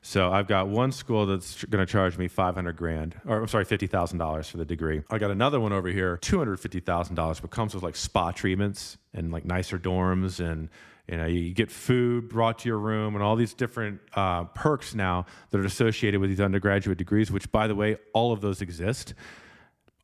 So 0.05 0.33
I've 0.33 0.49
got 0.49 0.67
one 0.67 0.91
school 0.91 1.27
that's 1.27 1.63
going 1.67 1.87
to 1.87 1.91
charge 1.91 2.19
me 2.19 2.27
500 2.27 2.77
grand, 2.77 3.15
or 3.25 3.41
I'm 3.41 3.47
sorry, 3.47 3.65
$50,000 3.65 4.51
for 4.51 4.57
the 4.57 4.65
degree. 4.65 5.03
I 5.09 5.19
got 5.19 5.31
another 5.31 5.61
one 5.61 5.73
over 5.73 5.87
here, 5.89 6.19
$250,000, 6.21 7.41
but 7.41 7.51
comes 7.51 7.73
with 7.75 7.85
like 7.85 7.95
spa 7.97 8.33
treatments 8.33 8.99
and 9.15 9.31
like 9.33 9.45
nicer 9.45 9.79
dorms 9.79 10.41
and 10.45 10.69
you 11.09 11.17
know, 11.17 11.27
you 11.27 11.53
get 11.53 11.71
food 11.71 12.29
brought 12.29 12.61
to 12.61 12.69
your 12.69 12.79
room 12.79 13.15
and 13.15 13.25
all 13.25 13.35
these 13.35 13.55
different 13.55 14.01
uh, 14.15 14.45
perks 14.45 14.95
now 14.95 15.27
that 15.51 15.61
are 15.61 15.65
associated 15.65 16.21
with 16.21 16.31
these 16.31 16.41
undergraduate 16.41 16.97
degrees, 16.97 17.31
which, 17.31 17.51
by 17.51 17.67
the 17.67 17.75
way, 17.75 17.97
all 18.13 18.33
of 18.33 18.41
those 18.41 18.63
exist. 18.63 19.15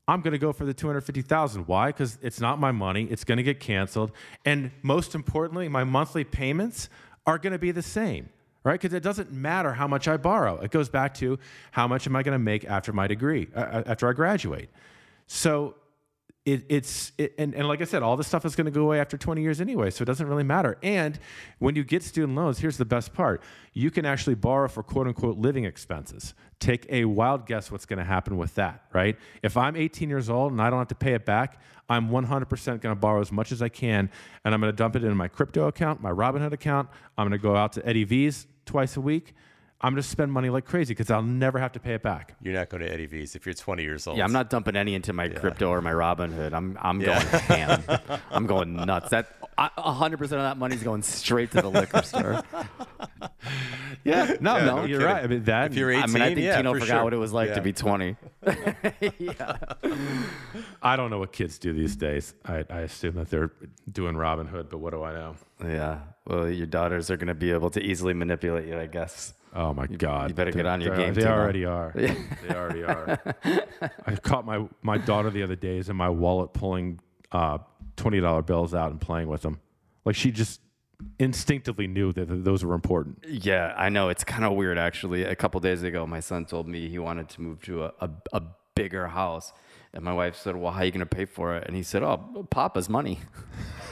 I'm 0.08 0.22
going 0.22 0.32
to 0.32 0.38
go 0.38 0.52
for 0.52 0.64
the 0.64 0.74
250,000. 0.74 1.66
Why? 1.66 1.88
Because 1.88 2.18
it's 2.22 2.40
not 2.40 2.58
my 2.58 2.72
money. 2.72 3.04
It's 3.10 3.24
going 3.24 3.36
to 3.36 3.42
get 3.42 3.60
canceled. 3.60 4.10
And 4.44 4.70
most 4.82 5.14
importantly, 5.14 5.68
my 5.68 5.84
monthly 5.84 6.24
payments 6.24 6.88
are 7.26 7.38
going 7.38 7.52
to 7.52 7.58
be 7.58 7.70
the 7.70 7.82
same, 7.82 8.30
right? 8.64 8.80
Because 8.80 8.94
it 8.94 9.02
doesn't 9.02 9.30
matter 9.30 9.74
how 9.74 9.86
much 9.86 10.08
I 10.08 10.16
borrow. 10.16 10.56
It 10.60 10.70
goes 10.70 10.88
back 10.88 11.14
to 11.14 11.38
how 11.72 11.86
much 11.86 12.06
am 12.06 12.16
I 12.16 12.22
going 12.22 12.34
to 12.34 12.38
make 12.38 12.64
after 12.64 12.92
my 12.92 13.06
degree, 13.06 13.48
uh, 13.54 13.82
after 13.86 14.08
I 14.08 14.14
graduate. 14.14 14.70
So 15.26 15.74
it, 16.44 16.64
it's 16.68 17.12
it, 17.18 17.34
and, 17.38 17.54
and 17.54 17.68
like 17.68 17.82
I 17.82 17.84
said, 17.84 18.02
all 18.02 18.16
this 18.16 18.26
stuff 18.26 18.44
is 18.46 18.56
going 18.56 18.64
to 18.64 18.70
go 18.70 18.82
away 18.82 19.00
after 19.00 19.18
20 19.18 19.42
years 19.42 19.60
anyway, 19.60 19.90
so 19.90 20.02
it 20.02 20.06
doesn't 20.06 20.26
really 20.26 20.44
matter. 20.44 20.78
And 20.82 21.18
when 21.58 21.76
you 21.76 21.84
get 21.84 22.02
student 22.02 22.34
loans, 22.36 22.58
here's 22.58 22.78
the 22.78 22.84
best 22.84 23.12
part: 23.12 23.42
you 23.74 23.90
can 23.90 24.06
actually 24.06 24.34
borrow 24.34 24.68
for 24.68 24.82
quote 24.82 25.06
unquote 25.06 25.36
living 25.36 25.64
expenses. 25.64 26.34
Take 26.58 26.86
a 26.88 27.04
wild 27.04 27.46
guess 27.46 27.70
what's 27.70 27.86
going 27.86 27.98
to 27.98 28.04
happen 28.04 28.36
with 28.36 28.54
that, 28.54 28.84
right? 28.92 29.16
If 29.42 29.56
I'm 29.56 29.76
18 29.76 30.08
years 30.08 30.30
old 30.30 30.52
and 30.52 30.60
I 30.60 30.70
don't 30.70 30.78
have 30.78 30.88
to 30.88 30.94
pay 30.94 31.14
it 31.14 31.24
back, 31.24 31.60
I'm 31.88 32.08
100% 32.08 32.66
going 32.66 32.80
to 32.80 32.94
borrow 32.96 33.20
as 33.20 33.30
much 33.30 33.52
as 33.52 33.62
I 33.62 33.68
can, 33.68 34.10
and 34.44 34.54
I'm 34.54 34.60
going 34.60 34.72
to 34.72 34.76
dump 34.76 34.96
it 34.96 35.04
in 35.04 35.16
my 35.16 35.28
crypto 35.28 35.68
account, 35.68 36.02
my 36.02 36.10
Robinhood 36.10 36.52
account. 36.52 36.88
I'm 37.16 37.28
going 37.28 37.38
to 37.38 37.42
go 37.42 37.56
out 37.56 37.72
to 37.74 37.86
Eddie 37.86 38.04
V's 38.04 38.46
twice 38.64 38.96
a 38.96 39.00
week. 39.00 39.34
I'm 39.80 39.92
going 39.92 40.02
to 40.02 40.08
spend 40.08 40.32
money 40.32 40.50
like 40.50 40.64
crazy 40.64 40.92
because 40.92 41.08
I'll 41.08 41.22
never 41.22 41.58
have 41.60 41.70
to 41.72 41.78
pay 41.80 41.94
it 41.94 42.02
back. 42.02 42.34
You're 42.42 42.54
not 42.54 42.68
going 42.68 42.82
to 42.82 42.92
Eddie 42.92 43.06
V's 43.06 43.36
if 43.36 43.46
you're 43.46 43.54
20 43.54 43.84
years 43.84 44.08
old. 44.08 44.18
Yeah, 44.18 44.24
I'm 44.24 44.32
not 44.32 44.50
dumping 44.50 44.74
any 44.74 44.94
into 44.94 45.12
my 45.12 45.28
crypto 45.28 45.68
or 45.68 45.80
my 45.80 45.92
Robinhood. 45.92 46.52
I'm 46.52 46.76
I'm 46.80 46.98
going 46.98 47.20
ham. 47.26 47.82
I'm 48.32 48.46
going 48.46 48.74
nuts. 48.74 49.10
That 49.10 49.28
100% 49.56 50.20
of 50.22 50.30
that 50.30 50.56
money's 50.56 50.82
going 50.82 51.02
straight 51.02 51.52
to 51.52 51.62
the 51.62 51.70
liquor 51.70 52.02
store. 52.02 52.42
Yeah, 54.04 54.36
no, 54.40 54.56
Yeah, 54.56 54.64
no, 54.64 54.76
no 54.76 54.84
you're 54.84 55.00
kidding. 55.00 55.14
right. 55.14 55.24
I 55.24 55.26
mean 55.28 55.44
that. 55.44 55.70
If 55.72 55.76
you're 55.76 55.90
18, 55.90 56.02
I 56.02 56.06
mean, 56.08 56.22
I 56.22 56.26
think 56.34 56.38
yeah, 56.40 56.56
Tino 56.56 56.72
for 56.74 56.80
forgot 56.80 56.94
sure. 56.94 57.04
what 57.04 57.12
it 57.14 57.18
was 57.18 57.32
like 57.32 57.48
Yeah. 57.50 57.54
to 57.54 57.60
be 57.62 57.72
20. 57.72 58.16
yeah. 59.18 59.56
I 60.82 60.96
don't 60.96 61.10
know 61.10 61.18
what 61.18 61.32
kids 61.32 61.58
do 61.58 61.72
these 61.72 61.96
days. 61.96 62.34
I, 62.44 62.64
I 62.70 62.80
assume 62.80 63.14
that 63.16 63.30
they're 63.30 63.52
doing 63.90 64.14
Robinhood, 64.14 64.70
but 64.70 64.78
what 64.78 64.92
do 64.92 65.02
I 65.02 65.12
know? 65.12 65.34
Yeah. 65.64 66.00
Well, 66.26 66.48
your 66.48 66.66
daughters 66.66 67.10
are 67.10 67.16
going 67.16 67.28
to 67.28 67.34
be 67.34 67.52
able 67.52 67.70
to 67.70 67.80
easily 67.82 68.14
manipulate 68.14 68.66
you, 68.66 68.78
I 68.78 68.86
guess. 68.86 69.34
Oh 69.54 69.72
my 69.74 69.86
God! 69.86 70.30
you 70.30 70.34
better 70.34 70.52
get 70.52 70.66
on 70.66 70.80
your 70.80 70.96
game, 70.96 71.14
They 71.14 71.22
Tino. 71.22 71.32
already 71.32 71.64
are. 71.64 71.92
they 71.94 72.54
already 72.54 72.84
are. 72.84 73.18
I 74.06 74.16
caught 74.16 74.44
my 74.46 74.66
my 74.82 74.98
daughter 74.98 75.30
the 75.30 75.42
other 75.42 75.56
days 75.56 75.88
in 75.88 75.96
my 75.96 76.08
wallet 76.08 76.52
pulling 76.52 77.00
uh, 77.32 77.58
twenty 77.96 78.20
dollar 78.20 78.42
bills 78.42 78.74
out 78.74 78.90
and 78.90 79.00
playing 79.00 79.28
with 79.28 79.42
them. 79.42 79.60
Like 80.04 80.14
she 80.16 80.30
just 80.30 80.60
instinctively 81.18 81.86
knew 81.86 82.12
that 82.12 82.26
those 82.44 82.64
were 82.64 82.74
important. 82.74 83.24
Yeah, 83.28 83.72
I 83.76 83.88
know. 83.88 84.08
It's 84.08 84.24
kind 84.24 84.44
of 84.44 84.52
weird, 84.52 84.78
actually. 84.78 85.22
A 85.24 85.36
couple 85.36 85.60
days 85.60 85.82
ago, 85.82 86.06
my 86.06 86.20
son 86.20 86.44
told 86.44 86.66
me 86.68 86.88
he 86.88 86.98
wanted 86.98 87.28
to 87.30 87.40
move 87.40 87.62
to 87.62 87.84
a, 87.84 87.92
a, 88.00 88.10
a 88.32 88.42
bigger 88.74 89.06
house. 89.08 89.52
And 89.94 90.04
my 90.04 90.12
wife 90.12 90.36
said, 90.36 90.56
Well, 90.56 90.72
how 90.72 90.80
are 90.80 90.84
you 90.84 90.90
going 90.90 91.00
to 91.00 91.06
pay 91.06 91.24
for 91.24 91.56
it? 91.56 91.64
And 91.66 91.74
he 91.76 91.82
said, 91.82 92.02
Oh, 92.02 92.46
Papa's 92.50 92.88
money. 92.88 93.20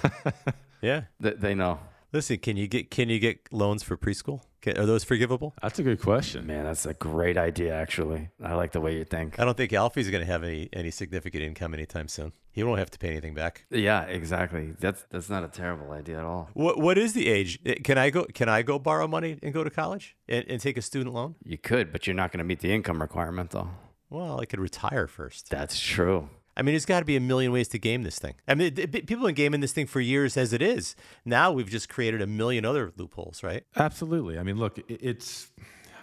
Yeah. 0.83 1.05
They, 1.19 1.31
they 1.31 1.55
know. 1.55 1.81
Listen, 2.13 2.37
can 2.39 2.57
you 2.57 2.69
get 2.69 2.91
can 2.91 3.09
you 3.09 3.19
get 3.19 3.41
loans 3.51 3.83
for 3.83 3.97
preschool? 3.97 4.43
Can, 4.67 4.79
are 4.79 4.87
those 4.87 5.05
forgivable? 5.05 5.55
That's 5.63 5.79
a 5.79 5.83
good 5.85 6.01
question. 6.01 6.45
Man, 6.47 6.65
that's 6.65 6.87
a 6.87 6.95
great 6.95 7.39
idea, 7.39 7.73
actually. 7.73 8.31
I 8.43 8.55
like 8.55 8.73
the 8.73 8.81
way 8.81 8.97
you 8.97 9.05
think. 9.05 9.39
I 9.39 9.45
don't 9.45 9.57
think 9.57 9.73
Alfie's 9.73 10.11
going 10.11 10.23
to 10.27 10.33
have 10.33 10.43
any 10.43 10.69
any 10.73 10.91
significant 10.91 11.45
income 11.45 11.73
anytime 11.73 12.09
soon. 12.09 12.33
He 12.51 12.65
won't 12.65 12.81
have 12.81 12.91
to 12.91 12.99
pay 12.99 13.11
anything 13.11 13.35
back. 13.35 13.65
Yeah, 13.71 14.03
exactly. 14.03 14.73
That's 14.81 15.05
that's 15.09 15.31
not 15.31 15.45
a 15.45 15.49
terrible 15.49 15.93
idea 15.93 16.19
at 16.19 16.25
all. 16.25 16.51
What 16.55 16.79
what 16.81 16.99
is 16.99 17.13
the 17.13 17.29
age? 17.29 17.61
Eh, 17.65 17.75
Can 17.85 17.97
I 17.97 18.11
go 18.11 18.25
can 18.25 18.49
I 18.49 18.63
go 18.63 18.79
borrow 18.81 19.07
money 19.07 19.39
and 19.41 19.55
go 19.55 19.63
to 19.63 19.71
college 19.71 20.17
and, 20.29 20.45
and 20.49 20.61
take 20.61 20.77
a 20.77 20.83
student 20.83 21.15
loan? 21.15 21.37
You 21.45 21.59
could, 21.59 21.93
but 21.93 22.07
you're 22.09 22.17
not 22.17 22.33
going 22.33 22.39
to 22.39 22.45
meet 22.45 22.59
the 22.61 22.73
income 22.73 23.01
requirement, 23.01 23.51
though. 23.51 23.71
Well, 24.11 24.41
I 24.41 24.47
could 24.47 24.61
retire 24.61 25.07
first. 25.07 25.49
That's 25.51 25.79
true. 25.79 26.29
I 26.57 26.63
mean, 26.63 26.73
there's 26.73 26.87
got 26.87 27.01
to 27.01 27.05
be 27.05 27.17
a 27.17 27.21
million 27.21 27.53
ways 27.53 27.69
to 27.69 27.79
game 27.79 28.03
this 28.03 28.19
thing. 28.19 28.35
I 28.49 28.55
mean, 28.55 28.75
th- 28.75 28.91
th- 28.91 29.07
people 29.07 29.27
have 29.27 29.35
been 29.35 29.45
gaming 29.45 29.61
this 29.61 29.73
thing 29.73 29.87
for 29.87 30.01
years 30.01 30.37
as 30.37 30.53
it 30.55 30.63
is. 30.63 30.97
Now 31.25 31.53
we've 31.53 31.69
just 31.69 31.89
created 31.89 32.23
a 32.23 32.27
million 32.27 32.65
other 32.65 32.93
loopholes, 32.97 33.43
right? 33.43 33.65
Absolutely. 33.77 34.39
I 34.39 34.43
mean, 34.43 34.57
look, 34.57 34.79
i- 34.79 34.83
it's. 34.89 35.51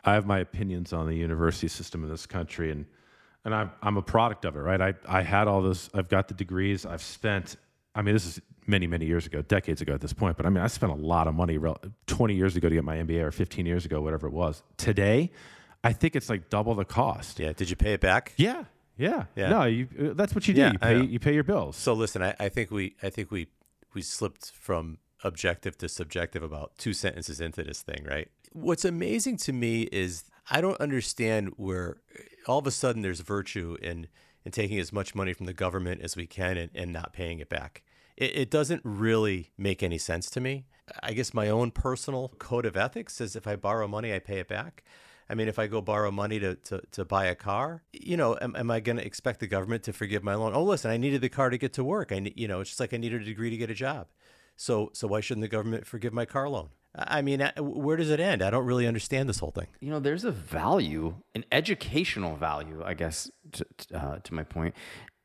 I 0.06 0.14
have 0.14 0.26
my 0.26 0.40
opinions 0.40 0.92
on 0.94 1.08
the 1.08 1.16
university 1.16 1.68
system 1.70 2.04
in 2.04 2.10
this 2.10 2.26
country, 2.26 2.70
and 2.72 2.86
and 3.46 3.56
I'm 3.56 3.72
I'm 3.82 3.98
a 3.98 4.02
product 4.02 4.46
of 4.46 4.56
it, 4.56 4.60
right? 4.60 4.80
I 4.82 4.94
I 5.08 5.22
had 5.22 5.48
all 5.48 5.62
this. 5.62 5.90
I've 5.94 6.10
got 6.10 6.28
the 6.28 6.34
degrees. 6.34 6.86
I've 6.86 7.02
spent. 7.02 7.56
I 7.96 8.02
mean, 8.02 8.14
this 8.14 8.26
is 8.26 8.40
many 8.68 8.86
many 8.86 9.06
years 9.06 9.26
ago, 9.26 9.42
decades 9.42 9.82
ago 9.82 9.94
at 9.94 10.02
this 10.02 10.14
point. 10.14 10.36
But 10.38 10.46
I 10.46 10.50
mean, 10.50 10.64
I 10.64 10.68
spent 10.68 10.92
a 10.92 10.96
lot 10.96 11.28
of 11.28 11.36
money, 11.36 11.58
rel- 11.58 11.80
20 12.08 12.36
years 12.36 12.56
ago 12.56 12.70
to 12.70 12.76
get 12.76 12.84
my 12.84 12.98
MBA, 12.98 13.22
or 13.24 13.32
15 13.32 13.66
years 13.66 13.86
ago, 13.86 14.02
whatever 14.02 14.28
it 14.28 14.34
was. 14.34 14.62
Today, 14.78 15.32
I 15.84 15.94
think 15.94 16.16
it's 16.16 16.30
like 16.30 16.50
double 16.50 16.76
the 16.76 16.86
cost. 16.86 17.40
Yeah. 17.40 17.54
Did 17.54 17.70
you 17.70 17.76
pay 17.76 17.94
it 17.94 18.02
back? 18.02 18.34
Yeah. 18.38 18.66
Yeah. 18.98 19.26
Yeah. 19.36 19.50
No, 19.50 19.64
you. 19.66 19.88
uh, 20.00 20.14
That's 20.14 20.36
what 20.36 20.48
you 20.48 20.54
do. 20.54 20.62
Yeah, 20.62 20.72
you 20.74 20.80
pay. 20.80 21.04
You 21.04 21.20
pay 21.20 21.34
your 21.34 21.44
bills. 21.44 21.76
So 21.76 21.94
listen, 21.94 22.22
I, 22.22 22.36
I 22.40 22.50
think 22.50 22.72
we 22.72 22.96
I 23.02 23.10
think 23.10 23.32
we 23.32 23.48
we 23.94 24.02
slipped 24.02 24.52
from 24.52 24.98
objective 25.24 25.78
to 25.80 25.90
subjective 25.90 26.44
about 26.44 26.78
two 26.78 26.94
sentences 26.94 27.40
into 27.40 27.64
this 27.64 27.82
thing, 27.82 28.06
right? 28.08 28.30
What's 28.52 28.86
amazing 28.86 29.38
to 29.38 29.54
me 29.54 29.84
is 29.84 30.26
I 30.52 30.62
don't 30.62 30.80
understand 30.80 31.54
where 31.58 31.98
all 32.48 32.60
of 32.60 32.68
a 32.68 32.72
sudden 32.72 33.02
there's 33.02 33.22
virtue 33.22 33.78
in 33.82 34.08
in 34.46 34.52
taking 34.52 34.78
as 34.80 34.92
much 34.92 35.16
money 35.16 35.34
from 35.34 35.46
the 35.46 35.54
government 35.54 36.02
as 36.02 36.16
we 36.16 36.28
can 36.28 36.58
and, 36.58 36.70
and 36.76 36.92
not 36.92 37.14
paying 37.14 37.40
it 37.40 37.50
back. 37.50 37.82
It, 38.18 38.36
it 38.36 38.52
doesn't 38.52 38.82
really 38.84 39.52
make 39.58 39.82
any 39.82 39.98
sense 39.98 40.30
to 40.32 40.42
me. 40.42 40.66
I 41.02 41.14
guess 41.14 41.34
my 41.34 41.48
own 41.50 41.72
personal 41.72 42.34
code 42.40 42.66
of 42.66 42.76
ethics 42.76 43.14
says 43.16 43.36
if 43.38 43.48
I 43.48 43.56
borrow 43.56 43.88
money, 43.88 44.14
I 44.14 44.20
pay 44.20 44.40
it 44.40 44.50
back. 44.50 44.84
I 45.30 45.36
mean, 45.36 45.48
if 45.48 45.58
I 45.60 45.68
go 45.68 45.82
borrow 45.82 46.12
money 46.12 46.40
to, 46.40 46.56
to, 46.56 46.82
to 46.92 47.06
buy 47.06 47.26
a 47.26 47.36
car, 47.36 47.84
you 47.92 48.18
know, 48.18 48.38
am, 48.42 48.56
am 48.56 48.70
I 48.72 48.80
going 48.80 48.98
to 48.98 49.06
expect 49.06 49.40
the 49.40 49.48
government 49.48 49.84
to 49.84 49.94
forgive 49.94 50.24
my 50.24 50.36
loan? 50.36 50.54
Oh, 50.54 50.64
listen, 50.64 50.92
I 50.92 50.98
needed 50.98 51.22
the 51.22 51.30
car 51.30 51.50
to 51.50 51.58
get 51.58 51.74
to 51.74 51.84
work. 51.84 52.12
I, 52.12 52.20
ne- 52.20 52.34
you 52.36 52.48
know, 52.48 52.62
it's 52.62 52.72
just 52.72 52.80
like 52.80 52.94
I 52.94 52.98
needed 52.98 53.22
a 53.22 53.26
degree 53.26 53.50
to 53.50 53.58
get 53.58 53.70
a 53.70 53.74
job. 53.74 54.08
So, 54.56 54.92
so 54.94 55.08
why 55.08 55.22
shouldn't 55.22 55.42
the 55.42 55.48
government 55.48 55.88
forgive 55.88 56.14
my 56.14 56.26
car 56.26 56.50
loan? 56.50 56.70
I 56.96 57.24
mean, 57.24 57.42
uh, 57.42 57.52
where 57.60 57.98
does 57.98 58.12
it 58.12 58.20
end? 58.20 58.44
I 58.44 58.52
don't 58.52 58.66
really 58.66 58.86
understand 58.86 59.28
this 59.28 59.40
whole 59.40 59.52
thing. 59.52 59.68
you 59.80 59.90
know, 59.90 60.00
there's 60.00 60.24
a 60.24 60.32
value, 60.32 61.16
an 61.34 61.44
educational 61.52 62.36
value, 62.36 62.84
I 62.86 62.94
guess, 62.94 63.32
to, 63.54 63.66
to, 63.78 63.98
uh, 63.98 64.20
to 64.20 64.34
my 64.34 64.44
point, 64.44 64.76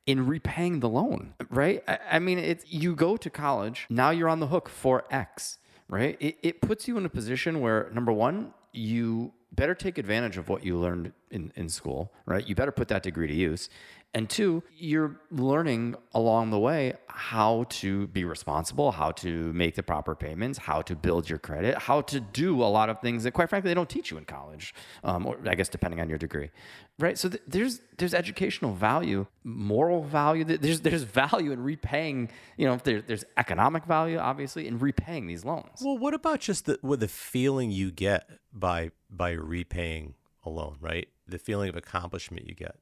in 0.07 0.27
repaying 0.27 0.81
the 0.81 0.89
loan, 0.89 1.35
right? 1.51 1.85
I, 1.87 1.99
I 2.13 2.19
mean, 2.21 2.39
it's 2.39 2.65
you 2.73 2.95
go 2.97 3.19
to 3.19 3.29
college, 3.29 3.87
now 3.91 4.09
you're 4.09 4.31
on 4.31 4.41
the 4.41 4.47
hook 4.47 4.71
for 4.71 5.05
X, 5.11 5.59
right? 5.89 6.17
It, 6.21 6.39
it 6.43 6.61
puts 6.63 6.89
you 6.89 6.97
in 6.97 7.05
a 7.05 7.11
position 7.11 7.61
where, 7.61 7.91
number 7.93 8.13
one, 8.13 8.55
you 8.73 9.35
better 9.53 9.75
take 9.75 9.99
advantage 9.99 10.37
of 10.37 10.49
what 10.49 10.65
you 10.65 10.77
learned 10.77 11.13
in, 11.31 11.53
in 11.57 11.69
school, 11.69 12.13
right? 12.27 12.47
You 12.47 12.55
better 12.55 12.73
put 12.73 12.89
that 12.89 13.03
degree 13.03 13.27
to 13.27 13.35
use. 13.35 13.69
And 14.15 14.29
two, 14.29 14.63
you're 14.75 15.21
learning 15.31 15.95
along 16.15 16.51
the 16.51 16.59
way 16.59 16.95
how 17.09 17.67
to 17.69 18.07
be 18.07 18.25
responsible, 18.25 18.91
how 18.91 19.11
to 19.13 19.53
make 19.53 19.75
the 19.75 19.83
proper 19.83 20.15
payments, 20.15 20.57
how 20.59 20.81
to 20.83 20.97
build 20.97 21.29
your 21.29 21.39
credit, 21.39 21.77
how 21.77 22.01
to 22.03 22.19
do 22.19 22.63
a 22.63 22.65
lot 22.65 22.89
of 22.89 23.01
things 23.01 23.25
that, 23.25 23.33
quite 23.33 23.51
frankly, 23.51 23.69
they 23.69 23.75
don't 23.75 23.89
teach 23.89 24.11
you 24.11 24.17
in 24.17 24.25
college, 24.25 24.75
um, 25.05 25.27
or 25.27 25.39
I 25.47 25.55
guess 25.55 25.69
depending 25.69 26.01
on 26.01 26.09
your 26.09 26.17
degree, 26.17 26.51
right? 26.99 27.19
So 27.19 27.29
th- 27.29 27.43
there's 27.47 27.81
there's 27.99 28.15
educational 28.15 28.73
value, 28.73 29.27
moral 29.45 30.03
value. 30.03 30.45
There's 30.45 30.81
there's 30.81 31.03
value 31.03 31.53
in 31.53 31.63
repaying. 31.63 32.31
You 32.57 32.67
know, 32.67 32.77
there, 32.83 33.03
there's 33.03 33.25
economic 33.37 33.85
value, 33.85 34.17
obviously, 34.17 34.67
in 34.67 34.79
repaying 34.79 35.27
these 35.27 35.45
loans. 35.45 35.83
Well, 35.83 35.99
what 35.99 36.15
about 36.15 36.41
just 36.41 36.65
the 36.65 36.79
with 36.83 37.01
the 37.01 37.09
feeling 37.09 37.71
you 37.71 37.91
get 37.91 38.31
by 38.55 38.93
by 39.11 39.33
repaying 39.33 40.15
a 40.45 40.51
loan, 40.51 40.77
right? 40.81 41.09
The 41.27 41.39
feeling 41.39 41.69
of 41.69 41.77
accomplishment 41.77 42.49
you 42.49 42.55
get. 42.55 42.77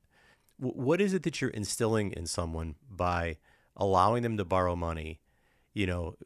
Wh- 0.58 0.76
What 0.76 1.00
is 1.00 1.14
it 1.14 1.22
that 1.24 1.40
you're 1.40 1.50
instilling 1.50 2.12
in 2.12 2.26
someone 2.26 2.76
by 2.90 3.38
allowing 3.76 4.22
them 4.22 4.36
to 4.36 4.44
borrow 4.44 4.76
money? 4.76 5.20
You 5.74 5.86
know, 5.86 6.16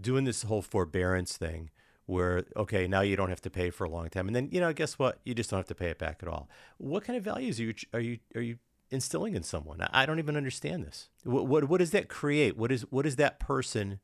doing 0.00 0.24
this 0.24 0.42
whole 0.42 0.62
forbearance 0.62 1.36
thing 1.36 1.70
where 2.06 2.44
okay 2.56 2.88
now 2.88 3.00
you 3.02 3.14
don't 3.16 3.28
have 3.28 3.40
to 3.40 3.50
pay 3.50 3.70
for 3.70 3.84
a 3.84 3.90
long 3.90 4.08
time 4.08 4.26
and 4.26 4.34
then 4.34 4.48
you 4.50 4.60
know 4.60 4.72
guess 4.72 4.98
what? 4.98 5.20
You 5.24 5.34
just 5.34 5.50
don't 5.50 5.58
have 5.58 5.66
to 5.68 5.74
pay 5.74 5.88
it 5.90 5.98
back 5.98 6.20
at 6.22 6.28
all. 6.28 6.48
What 6.78 7.04
kind 7.04 7.16
of 7.16 7.24
values 7.24 7.60
are 7.60 7.64
you 7.64 7.74
are 7.92 8.00
you 8.00 8.18
are 8.34 8.40
you 8.42 8.58
instilling 8.90 9.34
in 9.34 9.42
someone? 9.42 9.80
I 9.80 9.88
I 10.02 10.06
don't 10.06 10.18
even 10.18 10.36
understand 10.36 10.84
this. 10.84 11.08
What, 11.24 11.46
what 11.46 11.68
what 11.68 11.78
does 11.78 11.90
that 11.92 12.08
create? 12.08 12.56
What 12.56 12.72
is 12.72 12.82
what 12.90 13.02
does 13.02 13.16
that 13.16 13.38
person 13.40 14.00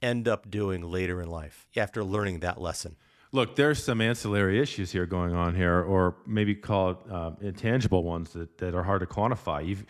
end 0.00 0.28
up 0.28 0.48
doing 0.50 0.82
later 0.82 1.20
in 1.20 1.28
life 1.28 1.66
after 1.76 2.04
learning 2.04 2.38
that 2.40 2.60
lesson 2.60 2.96
Look, 3.30 3.56
there's 3.56 3.82
some 3.82 4.00
ancillary 4.00 4.60
issues 4.60 4.90
here 4.90 5.04
going 5.04 5.34
on 5.34 5.54
here, 5.54 5.82
or 5.82 6.16
maybe 6.26 6.54
call 6.54 6.90
it 6.90 6.96
um, 7.10 7.36
intangible 7.42 8.02
ones 8.02 8.32
that, 8.32 8.56
that 8.58 8.74
are 8.74 8.82
hard 8.82 9.00
to 9.00 9.06
quantify. 9.06 9.66
You've 9.66 9.84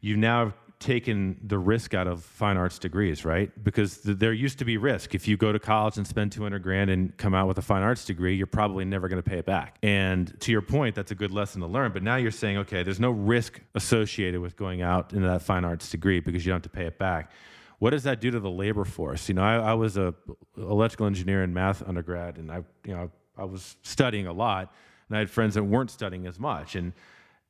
you've 0.00 0.18
now 0.18 0.54
taken 0.78 1.36
the 1.42 1.58
risk 1.58 1.92
out 1.92 2.06
of 2.06 2.22
fine 2.22 2.56
arts 2.56 2.78
degrees, 2.78 3.24
right? 3.24 3.50
Because 3.62 3.98
th- 3.98 4.18
there 4.18 4.32
used 4.32 4.60
to 4.60 4.64
be 4.64 4.76
risk. 4.76 5.14
If 5.14 5.26
you 5.26 5.36
go 5.36 5.50
to 5.50 5.58
college 5.58 5.96
and 5.96 6.06
spend 6.06 6.30
200 6.30 6.62
grand 6.62 6.88
and 6.88 7.16
come 7.16 7.34
out 7.34 7.48
with 7.48 7.58
a 7.58 7.62
fine 7.62 7.82
arts 7.82 8.04
degree, 8.04 8.36
you're 8.36 8.46
probably 8.46 8.84
never 8.84 9.08
going 9.08 9.20
to 9.20 9.28
pay 9.28 9.38
it 9.38 9.44
back. 9.44 9.78
And 9.82 10.38
to 10.40 10.52
your 10.52 10.62
point, 10.62 10.94
that's 10.94 11.10
a 11.10 11.16
good 11.16 11.32
lesson 11.32 11.62
to 11.62 11.66
learn. 11.66 11.92
But 11.92 12.04
now 12.04 12.16
you're 12.16 12.30
saying, 12.30 12.58
okay, 12.58 12.84
there's 12.84 13.00
no 13.00 13.10
risk 13.10 13.60
associated 13.74 14.40
with 14.40 14.56
going 14.56 14.80
out 14.80 15.12
into 15.12 15.26
that 15.26 15.42
fine 15.42 15.64
arts 15.64 15.90
degree 15.90 16.20
because 16.20 16.46
you 16.46 16.50
don't 16.50 16.64
have 16.64 16.70
to 16.70 16.76
pay 16.76 16.86
it 16.86 16.96
back 16.96 17.32
what 17.78 17.90
does 17.90 18.02
that 18.04 18.20
do 18.20 18.30
to 18.30 18.40
the 18.40 18.50
labor 18.50 18.84
force? 18.84 19.28
You 19.28 19.36
know, 19.36 19.42
I, 19.42 19.56
I 19.56 19.74
was 19.74 19.96
a 19.96 20.14
electrical 20.56 21.06
engineer 21.06 21.42
and 21.42 21.54
math 21.54 21.86
undergrad, 21.86 22.36
and 22.36 22.50
I, 22.50 22.64
you 22.84 22.94
know, 22.94 23.10
I 23.36 23.44
was 23.44 23.76
studying 23.82 24.26
a 24.26 24.32
lot, 24.32 24.72
and 25.08 25.16
I 25.16 25.20
had 25.20 25.30
friends 25.30 25.54
that 25.54 25.62
weren't 25.62 25.90
studying 25.90 26.26
as 26.26 26.38
much, 26.38 26.74
and 26.74 26.92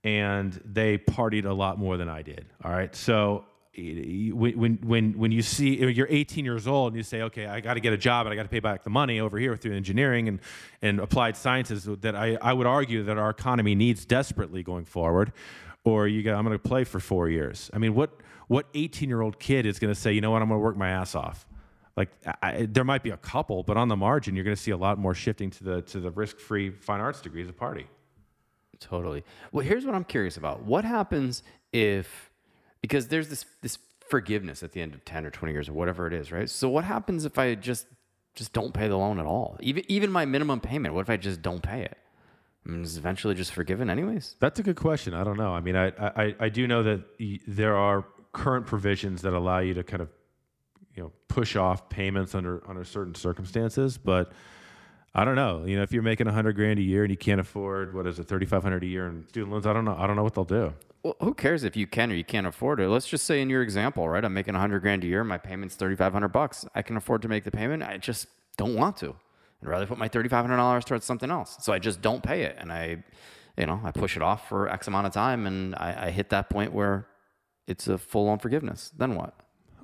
and 0.04 0.60
they 0.64 0.98
partied 0.98 1.44
a 1.44 1.52
lot 1.52 1.78
more 1.78 1.96
than 1.96 2.08
I 2.08 2.22
did. 2.22 2.46
All 2.62 2.70
right, 2.70 2.94
so 2.94 3.44
when 3.74 4.78
when 4.82 5.12
when 5.18 5.32
you 5.32 5.40
see 5.40 5.78
you're 5.78 6.08
18 6.10 6.44
years 6.44 6.66
old 6.66 6.92
and 6.92 6.96
you 6.96 7.04
say, 7.04 7.22
okay, 7.22 7.46
I 7.46 7.60
got 7.60 7.74
to 7.74 7.80
get 7.80 7.92
a 7.92 7.96
job 7.96 8.26
and 8.26 8.32
I 8.32 8.36
got 8.36 8.42
to 8.42 8.48
pay 8.48 8.60
back 8.60 8.82
the 8.82 8.90
money 8.90 9.20
over 9.20 9.38
here 9.38 9.56
through 9.56 9.76
engineering 9.76 10.28
and 10.28 10.40
and 10.82 11.00
applied 11.00 11.36
sciences 11.36 11.84
that 11.84 12.16
I 12.16 12.36
I 12.42 12.52
would 12.52 12.66
argue 12.66 13.04
that 13.04 13.18
our 13.18 13.30
economy 13.30 13.74
needs 13.74 14.04
desperately 14.04 14.62
going 14.62 14.84
forward 14.84 15.32
or 15.84 16.08
you 16.08 16.22
go, 16.22 16.34
I'm 16.34 16.44
going 16.44 16.58
to 16.58 16.68
play 16.68 16.84
for 16.84 17.00
four 17.00 17.28
years. 17.28 17.70
I 17.72 17.78
mean, 17.78 17.94
what 17.94 18.10
what 18.48 18.66
18 18.74 19.08
year 19.08 19.20
old 19.20 19.38
kid 19.38 19.64
is 19.66 19.78
going 19.78 19.94
to 19.94 19.98
say, 19.98 20.12
you 20.12 20.20
know 20.20 20.30
what, 20.30 20.42
I'm 20.42 20.48
going 20.48 20.58
to 20.60 20.64
work 20.64 20.76
my 20.76 20.90
ass 20.90 21.14
off? 21.14 21.46
Like 21.96 22.10
I, 22.42 22.66
there 22.70 22.84
might 22.84 23.02
be 23.02 23.10
a 23.10 23.16
couple, 23.16 23.62
but 23.62 23.76
on 23.76 23.88
the 23.88 23.96
margin, 23.96 24.34
you're 24.36 24.44
going 24.44 24.56
to 24.56 24.62
see 24.62 24.70
a 24.70 24.76
lot 24.76 24.98
more 24.98 25.14
shifting 25.14 25.50
to 25.50 25.64
the 25.64 25.82
to 25.82 26.00
the 26.00 26.10
risk 26.10 26.38
free 26.38 26.70
fine 26.70 27.00
arts 27.00 27.20
degree 27.20 27.42
as 27.42 27.48
a 27.48 27.52
party. 27.52 27.86
Totally. 28.80 29.24
Well, 29.50 29.64
here's 29.64 29.84
what 29.84 29.94
I'm 29.94 30.04
curious 30.04 30.36
about. 30.36 30.62
What 30.62 30.84
happens 30.84 31.42
if 31.72 32.30
because 32.80 33.08
there's 33.08 33.28
this 33.28 33.44
this 33.62 33.78
forgiveness 34.08 34.62
at 34.62 34.72
the 34.72 34.80
end 34.80 34.94
of 34.94 35.04
10 35.04 35.26
or 35.26 35.30
20 35.30 35.52
years 35.52 35.68
or 35.68 35.72
whatever 35.74 36.06
it 36.06 36.12
is, 36.14 36.32
right? 36.32 36.48
So 36.48 36.68
what 36.68 36.84
happens 36.84 37.24
if 37.24 37.38
I 37.38 37.54
just 37.56 37.86
just 38.34 38.52
don't 38.52 38.72
pay 38.72 38.86
the 38.86 38.96
loan 38.96 39.18
at 39.18 39.26
all? 39.26 39.56
Even 39.60 39.82
even 39.88 40.12
my 40.12 40.24
minimum 40.24 40.60
payment, 40.60 40.94
what 40.94 41.00
if 41.00 41.10
I 41.10 41.16
just 41.16 41.42
don't 41.42 41.62
pay 41.62 41.82
it? 41.82 41.98
I 42.64 42.70
mean, 42.70 42.82
is 42.82 42.96
eventually 42.96 43.34
just 43.34 43.52
forgiven 43.52 43.90
anyways? 43.90 44.36
That's 44.40 44.60
a 44.60 44.62
good 44.62 44.76
question. 44.76 45.14
I 45.14 45.24
don't 45.24 45.36
know. 45.36 45.52
I 45.52 45.60
mean, 45.60 45.74
I 45.74 45.88
I, 45.98 46.34
I 46.38 46.48
do 46.48 46.66
know 46.68 46.84
that 46.84 47.00
y- 47.18 47.40
there 47.48 47.76
are 47.76 48.04
current 48.38 48.66
provisions 48.66 49.22
that 49.22 49.32
allow 49.32 49.58
you 49.58 49.74
to 49.74 49.82
kind 49.82 50.00
of 50.00 50.08
you 50.94 51.02
know 51.02 51.12
push 51.26 51.56
off 51.56 51.88
payments 51.88 52.34
under 52.34 52.62
under 52.68 52.84
certain 52.84 53.14
circumstances, 53.14 53.98
but 53.98 54.32
I 55.14 55.24
don't 55.24 55.34
know. 55.34 55.64
You 55.66 55.76
know, 55.76 55.82
if 55.82 55.92
you're 55.92 56.02
making 56.02 56.28
a 56.28 56.32
hundred 56.32 56.54
grand 56.54 56.78
a 56.78 56.82
year 56.82 57.02
and 57.02 57.10
you 57.10 57.16
can't 57.16 57.40
afford 57.40 57.94
what 57.94 58.06
is 58.06 58.18
it, 58.18 58.28
thirty 58.28 58.46
five 58.46 58.62
hundred 58.62 58.84
a 58.84 58.86
year 58.86 59.08
in 59.08 59.26
student 59.28 59.52
loans, 59.52 59.66
I 59.66 59.72
don't 59.72 59.84
know. 59.84 59.96
I 59.98 60.06
don't 60.06 60.16
know 60.16 60.22
what 60.22 60.34
they'll 60.34 60.44
do. 60.44 60.72
Well, 61.02 61.16
who 61.20 61.34
cares 61.34 61.64
if 61.64 61.76
you 61.76 61.86
can 61.86 62.10
or 62.10 62.14
you 62.14 62.24
can't 62.24 62.46
afford 62.46 62.80
it? 62.80 62.88
Let's 62.88 63.06
just 63.06 63.24
say 63.24 63.40
in 63.40 63.50
your 63.50 63.62
example, 63.62 64.08
right? 64.08 64.24
I'm 64.24 64.34
making 64.34 64.54
100 64.54 64.80
grand 64.80 65.04
a 65.04 65.06
year, 65.06 65.22
my 65.22 65.38
payment's 65.38 65.76
3500 65.76 66.28
bucks. 66.28 66.66
I 66.74 66.82
can 66.82 66.96
afford 66.96 67.22
to 67.22 67.28
make 67.28 67.44
the 67.44 67.52
payment. 67.52 67.84
I 67.84 67.98
just 67.98 68.26
don't 68.56 68.74
want 68.74 68.96
to. 68.98 69.14
I'd 69.62 69.68
rather 69.68 69.86
put 69.86 69.96
my 69.96 70.08
$3500 70.08 70.84
towards 70.84 71.04
something 71.04 71.30
else. 71.30 71.56
So 71.60 71.72
I 71.72 71.78
just 71.78 72.02
don't 72.02 72.22
pay 72.22 72.42
it 72.42 72.56
and 72.58 72.72
I 72.72 73.04
you 73.58 73.66
know, 73.66 73.80
I 73.84 73.90
push 73.90 74.16
it 74.16 74.22
off 74.22 74.48
for 74.48 74.68
X 74.68 74.86
amount 74.86 75.08
of 75.08 75.12
time 75.12 75.46
and 75.46 75.74
I, 75.74 76.06
I 76.06 76.10
hit 76.10 76.30
that 76.30 76.48
point 76.48 76.72
where 76.72 77.08
it's 77.68 77.86
a 77.86 77.98
full 77.98 78.28
on 78.28 78.38
forgiveness. 78.38 78.92
Then 78.96 79.14
what? 79.14 79.34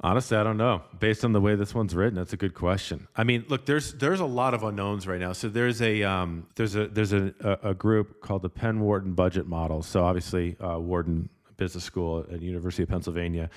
Honestly, 0.01 0.37
I 0.37 0.43
don't 0.43 0.57
know. 0.57 0.83
Based 0.99 1.25
on 1.25 1.33
the 1.33 1.41
way 1.41 1.55
this 1.55 1.75
one's 1.75 1.95
written, 1.95 2.17
that's 2.17 2.33
a 2.33 2.37
good 2.37 2.55
question. 2.55 3.09
I 3.17 3.25
mean, 3.25 3.45
look, 3.49 3.65
there's 3.65 3.95
there's 3.95 4.21
a 4.21 4.27
lot 4.27 4.53
of 4.53 4.63
unknowns 4.63 5.07
right 5.07 5.21
now. 5.21 5.33
So 5.33 5.49
there's 5.49 5.81
a 5.81 6.03
um, 6.03 6.47
there's 6.57 6.75
a 6.75 6.89
there's 6.89 7.13
a, 7.13 7.33
a, 7.41 7.71
a 7.71 7.75
group 7.75 8.21
called 8.21 8.43
the 8.43 8.51
Penn 8.51 8.81
Wharton 8.81 9.15
Budget 9.15 9.47
Model. 9.47 9.83
So 9.83 10.05
obviously, 10.05 10.57
uh, 10.61 10.79
Wharton 10.79 11.29
Business 11.57 11.85
School 11.85 12.27
at 12.31 12.43
University 12.43 12.83
of 12.83 12.89
Pennsylvania. 12.89 13.49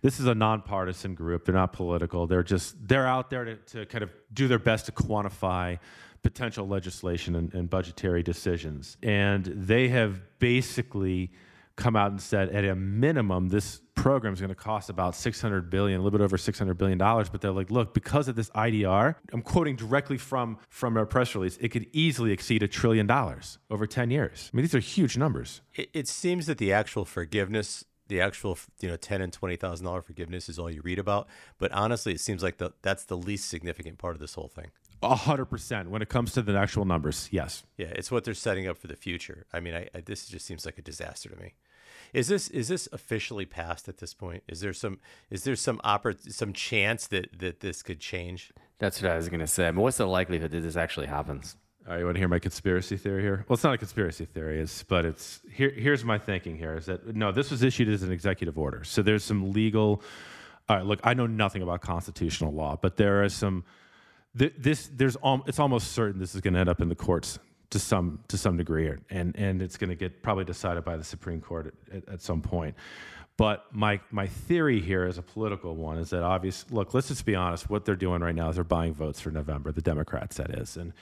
This 0.00 0.20
is 0.20 0.26
a 0.26 0.34
nonpartisan 0.34 1.14
group. 1.14 1.44
They're 1.44 1.54
not 1.54 1.72
political. 1.72 2.26
They're 2.28 2.44
just 2.44 2.76
they're 2.86 3.06
out 3.06 3.30
there 3.30 3.44
to, 3.44 3.56
to 3.56 3.86
kind 3.86 4.04
of 4.04 4.10
do 4.32 4.46
their 4.46 4.60
best 4.60 4.86
to 4.86 4.92
quantify 4.92 5.78
potential 6.22 6.68
legislation 6.68 7.34
and, 7.34 7.52
and 7.54 7.70
budgetary 7.70 8.22
decisions. 8.22 8.96
And 9.02 9.44
they 9.46 9.88
have 9.88 10.20
basically 10.38 11.32
come 11.78 11.96
out 11.96 12.10
and 12.10 12.20
said 12.20 12.50
at 12.50 12.64
a 12.64 12.74
minimum 12.74 13.48
this 13.48 13.80
program 13.94 14.32
is 14.32 14.40
going 14.40 14.48
to 14.50 14.54
cost 14.54 14.90
about 14.90 15.16
600 15.16 15.70
billion 15.70 16.00
a 16.00 16.02
little 16.04 16.18
bit 16.18 16.24
over 16.24 16.36
600 16.38 16.74
billion 16.76 16.98
dollars 16.98 17.28
but 17.28 17.40
they're 17.40 17.50
like 17.50 17.70
look 17.70 17.94
because 17.94 18.28
of 18.28 18.36
this 18.36 18.50
idr 18.50 19.14
i'm 19.32 19.42
quoting 19.42 19.74
directly 19.76 20.18
from 20.18 20.58
from 20.68 20.96
a 20.96 21.04
press 21.06 21.34
release 21.34 21.56
it 21.60 21.70
could 21.70 21.86
easily 21.92 22.30
exceed 22.30 22.62
a 22.62 22.68
trillion 22.68 23.06
dollars 23.06 23.58
over 23.70 23.86
10 23.86 24.10
years 24.10 24.50
i 24.52 24.56
mean 24.56 24.64
these 24.64 24.74
are 24.74 24.80
huge 24.80 25.16
numbers 25.16 25.62
It, 25.74 25.88
it 25.94 26.08
seems 26.08 26.46
that 26.46 26.58
the 26.58 26.72
actual 26.72 27.04
forgiveness, 27.04 27.84
the 28.08 28.20
actual 28.20 28.58
you 28.80 28.88
know 28.88 28.96
ten 28.96 29.20
and 29.20 29.32
twenty 29.32 29.56
thousand 29.56 29.84
dollar 29.86 30.02
forgiveness 30.02 30.48
is 30.48 30.58
all 30.58 30.70
you 30.70 30.80
read 30.82 30.98
about. 30.98 31.28
But 31.58 31.70
honestly, 31.72 32.12
it 32.14 32.20
seems 32.20 32.42
like 32.42 32.56
the, 32.56 32.72
that's 32.82 33.04
the 33.04 33.16
least 33.16 33.48
significant 33.50 33.98
part 33.98 34.14
of 34.16 34.20
this 34.20 34.34
whole 34.34 34.48
thing. 34.48 34.70
A 35.02 35.14
hundred 35.14 35.46
percent 35.46 35.90
when 35.90 36.02
it 36.02 36.08
comes 36.08 36.32
to 36.32 36.42
the 36.42 36.56
actual 36.56 36.84
numbers 36.84 37.28
yes 37.30 37.64
Yeah, 37.76 37.92
it's 37.98 38.10
what 38.10 38.24
they're 38.24 38.34
setting 38.34 38.66
up 38.66 38.78
for 38.78 38.86
the 38.88 38.96
future. 38.96 39.46
I 39.52 39.60
mean, 39.60 39.74
I, 39.74 39.88
I, 39.94 40.00
this 40.00 40.26
just 40.26 40.46
seems 40.46 40.64
like 40.64 40.78
a 40.78 40.82
disaster 40.82 41.28
to 41.28 41.36
me. 41.36 41.52
Is 42.12 42.28
this 42.28 42.48
is 42.48 42.68
this 42.68 42.88
officially 42.92 43.46
passed 43.46 43.88
at 43.88 43.98
this 43.98 44.14
point? 44.14 44.42
Is 44.48 44.60
there 44.60 44.72
some 44.72 44.98
is 45.30 45.44
there 45.44 45.56
some 45.56 45.78
oppor- 45.84 46.32
some 46.32 46.52
chance 46.52 47.06
that 47.08 47.38
that 47.38 47.60
this 47.60 47.82
could 47.82 48.00
change? 48.00 48.52
That's 48.78 49.02
what 49.02 49.10
I 49.10 49.16
was 49.16 49.28
going 49.28 49.40
to 49.40 49.46
say. 49.46 49.66
I 49.68 49.70
mean, 49.72 49.80
what's 49.80 49.96
the 49.98 50.06
likelihood 50.06 50.50
that 50.52 50.60
this 50.60 50.76
actually 50.76 51.06
happens? 51.06 51.56
All 51.86 51.92
right, 51.94 52.00
you 52.00 52.04
want 52.04 52.16
to 52.16 52.20
hear 52.20 52.28
my 52.28 52.38
conspiracy 52.38 52.96
theory 52.96 53.22
here? 53.22 53.44
Well, 53.48 53.54
it's 53.54 53.64
not 53.64 53.72
a 53.74 53.78
conspiracy 53.78 54.26
theory, 54.26 54.60
it's, 54.60 54.82
but 54.82 55.04
it's 55.06 55.40
here. 55.52 55.70
Here's 55.70 56.04
my 56.04 56.18
thinking 56.18 56.56
here: 56.56 56.76
is 56.76 56.86
that 56.86 57.16
no, 57.16 57.32
this 57.32 57.50
was 57.50 57.62
issued 57.62 57.88
as 57.88 58.02
an 58.02 58.12
executive 58.12 58.58
order, 58.58 58.84
so 58.84 59.02
there's 59.02 59.24
some 59.24 59.52
legal. 59.52 60.02
All 60.68 60.76
right, 60.76 60.84
look, 60.84 61.00
I 61.02 61.14
know 61.14 61.26
nothing 61.26 61.62
about 61.62 61.80
constitutional 61.80 62.52
law, 62.52 62.78
but 62.80 62.96
there 62.98 63.24
are 63.24 63.28
some. 63.30 63.64
th- 64.38 64.52
This 64.58 64.90
there's 64.92 65.16
al- 65.24 65.42
it's 65.46 65.58
almost 65.58 65.92
certain 65.92 66.20
this 66.20 66.34
is 66.34 66.42
going 66.42 66.54
to 66.54 66.60
end 66.60 66.68
up 66.68 66.80
in 66.82 66.88
the 66.90 66.94
courts 66.94 67.38
to 67.70 67.78
some 67.78 68.20
to 68.28 68.38
some 68.38 68.56
degree, 68.56 68.92
and 69.10 69.36
and 69.36 69.62
it's 69.62 69.76
going 69.76 69.90
to 69.90 69.96
get 69.96 70.22
probably 70.22 70.44
decided 70.44 70.84
by 70.84 70.96
the 70.96 71.04
Supreme 71.04 71.40
Court 71.40 71.74
at, 71.90 71.96
at, 71.96 72.08
at 72.14 72.22
some 72.22 72.40
point. 72.40 72.74
But 73.36 73.66
my 73.72 74.00
my 74.10 74.26
theory 74.26 74.80
here 74.80 75.06
is 75.06 75.16
a 75.16 75.22
political 75.22 75.76
one 75.76 75.98
is 75.98 76.10
that 76.10 76.22
obvious 76.22 76.64
look, 76.70 76.92
let's 76.92 77.08
just 77.08 77.24
be 77.24 77.36
honest, 77.36 77.70
what 77.70 77.84
they're 77.84 77.94
doing 77.94 78.20
right 78.20 78.34
now 78.34 78.48
is 78.48 78.56
they're 78.56 78.64
buying 78.64 78.94
votes 78.94 79.20
for 79.20 79.30
November, 79.30 79.70
the 79.70 79.82
Democrats 79.82 80.38
that 80.38 80.50
is. 80.50 80.76
And 80.76 80.92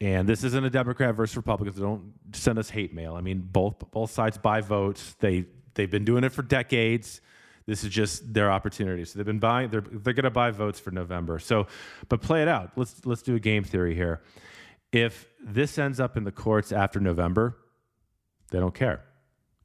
and 0.00 0.28
this 0.28 0.44
isn't 0.44 0.64
a 0.64 0.70
Democrat 0.70 1.14
versus 1.14 1.36
Republicans. 1.36 1.78
Don't 1.78 2.12
send 2.32 2.58
us 2.58 2.70
hate 2.70 2.94
mail. 2.94 3.14
I 3.14 3.20
mean, 3.22 3.40
both 3.40 3.90
both 3.90 4.10
sides 4.10 4.38
buy 4.38 4.60
votes. 4.60 5.16
They 5.20 5.46
they've 5.74 5.90
been 5.90 6.04
doing 6.04 6.24
it 6.24 6.32
for 6.32 6.42
decades. 6.42 7.20
This 7.66 7.84
is 7.84 7.90
just 7.90 8.32
their 8.32 8.50
opportunity. 8.50 9.04
So 9.04 9.18
they've 9.18 9.26
been 9.26 9.38
buying. 9.38 9.70
They're 9.70 9.80
they're 9.82 10.14
going 10.14 10.24
to 10.24 10.30
buy 10.30 10.52
votes 10.52 10.78
for 10.78 10.90
November. 10.90 11.38
So, 11.38 11.66
but 12.08 12.22
play 12.22 12.40
it 12.42 12.48
out. 12.48 12.70
Let's 12.76 13.04
let's 13.04 13.22
do 13.22 13.34
a 13.34 13.40
game 13.40 13.64
theory 13.64 13.94
here. 13.94 14.22
If 14.92 15.26
this 15.42 15.78
ends 15.78 16.00
up 16.00 16.16
in 16.16 16.24
the 16.24 16.32
courts 16.32 16.72
after 16.72 17.00
November, 17.00 17.56
they 18.50 18.58
don't 18.58 18.74
care. 18.74 19.04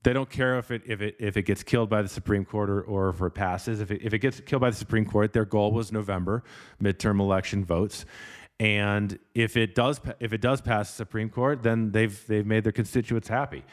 They 0.04 0.14
don't 0.14 0.30
care 0.30 0.60
if 0.60 0.70
it 0.70 0.84
if 0.86 1.02
it 1.02 1.16
if 1.18 1.36
it 1.36 1.44
gets 1.44 1.64
killed 1.64 1.90
by 1.90 2.04
the 2.04 2.08
Supreme 2.08 2.46
Court 2.46 2.70
or, 2.70 2.82
or 2.82 3.10
if 3.10 3.20
it 3.22 3.34
passes. 3.34 3.82
If 3.82 3.90
it, 3.90 4.02
if 4.04 4.14
it 4.14 4.20
gets 4.20 4.40
killed 4.40 4.62
by 4.62 4.70
the 4.70 4.76
Supreme 4.76 5.06
Court, 5.06 5.34
their 5.34 5.46
goal 5.46 5.72
was 5.72 5.92
November 5.92 6.44
midterm 6.80 7.20
election 7.20 7.66
votes, 7.66 8.06
and 8.60 9.18
if 9.34 9.58
it 9.58 9.74
does 9.74 10.00
if 10.20 10.32
it 10.32 10.42
does 10.42 10.62
pass 10.62 10.92
the 10.92 10.96
Supreme 10.96 11.30
Court, 11.30 11.64
then 11.64 11.92
they've 11.92 12.28
they've 12.28 12.46
made 12.46 12.64
their 12.64 12.72
constituents 12.72 13.30
happy. 13.30 13.66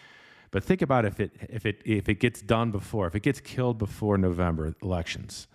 But 0.51 0.65
think 0.65 0.81
about 0.81 1.05
if 1.05 1.21
it 1.21 1.33
if 1.51 1.67
it 1.67 1.83
if 1.85 2.09
it 2.09 2.15
gets 2.15 2.41
done 2.41 2.71
before 2.71 3.07
if 3.07 3.15
it 3.15 3.23
gets 3.23 3.41
killed 3.41 3.77
before 3.77 4.17
November 4.17 4.75
elections, 4.83 5.49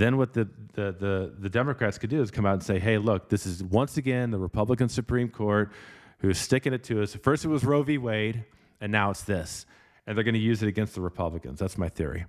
then 0.00 0.16
what 0.16 0.32
the, 0.32 0.48
the, 0.74 0.92
the, 0.92 1.34
the 1.38 1.48
Democrats 1.48 1.98
could 1.98 2.10
do 2.10 2.22
is 2.22 2.30
come 2.30 2.46
out 2.46 2.54
and 2.54 2.62
say, 2.62 2.78
hey, 2.78 2.98
look, 2.98 3.28
this 3.28 3.46
is 3.46 3.62
once 3.62 3.96
again 3.96 4.30
the 4.30 4.38
Republican 4.38 4.88
Supreme 4.88 5.28
Court 5.28 5.70
who's 6.18 6.38
sticking 6.38 6.72
it 6.72 6.84
to 6.84 7.02
us. 7.02 7.14
First 7.14 7.44
it 7.44 7.48
was 7.48 7.64
Roe 7.64 7.82
v. 7.82 7.98
Wade, 7.98 8.44
and 8.80 8.90
now 8.90 9.10
it's 9.10 9.22
this. 9.22 9.66
And 10.06 10.16
they're 10.16 10.24
going 10.24 10.34
to 10.34 10.40
use 10.40 10.62
it 10.62 10.68
against 10.68 10.94
the 10.94 11.00
Republicans. 11.00 11.58
That's 11.58 11.76
my 11.76 11.88
theory. 11.88 12.26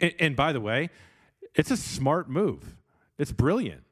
And, 0.00 0.14
and 0.18 0.36
by 0.36 0.52
the 0.52 0.60
way, 0.60 0.90
it's 1.54 1.70
a 1.70 1.76
smart 1.76 2.28
move. 2.28 2.76
It's 3.18 3.32
brilliant. 3.32 3.82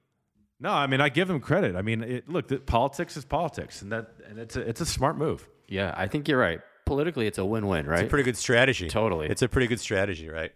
No, 0.59 0.71
I 0.71 0.87
mean 0.87 1.01
I 1.01 1.11
give 1.11 1.29
them 1.29 1.41
credit. 1.41 1.77
I 1.77 1.83
mean, 1.83 2.03
it, 2.03 2.29
look, 2.29 2.49
the, 2.49 2.59
politics 2.59 3.17
is 3.17 3.25
politics, 3.25 3.83
and 3.83 3.93
that 3.93 4.09
and 4.27 4.39
it's 4.39 4.57
a, 4.57 4.61
it's 4.61 4.81
a 4.81 4.87
smart 4.87 5.19
move. 5.19 5.47
Yeah, 5.69 5.93
I 5.97 6.07
think 6.07 6.29
you're 6.29 6.39
right. 6.39 6.61
Politically, 6.87 7.27
it's 7.27 7.39
a 7.39 7.45
win-win, 7.45 7.87
right? 7.87 8.01
It's 8.01 8.07
a 8.07 8.11
pretty 8.11 8.25
good 8.25 8.37
strategy. 8.37 8.89
Totally. 8.89 9.29
It's 9.29 9.43
a 9.43 9.49
pretty 9.49 9.67
good 9.67 9.81
strategy, 9.81 10.29
right? 10.29 10.53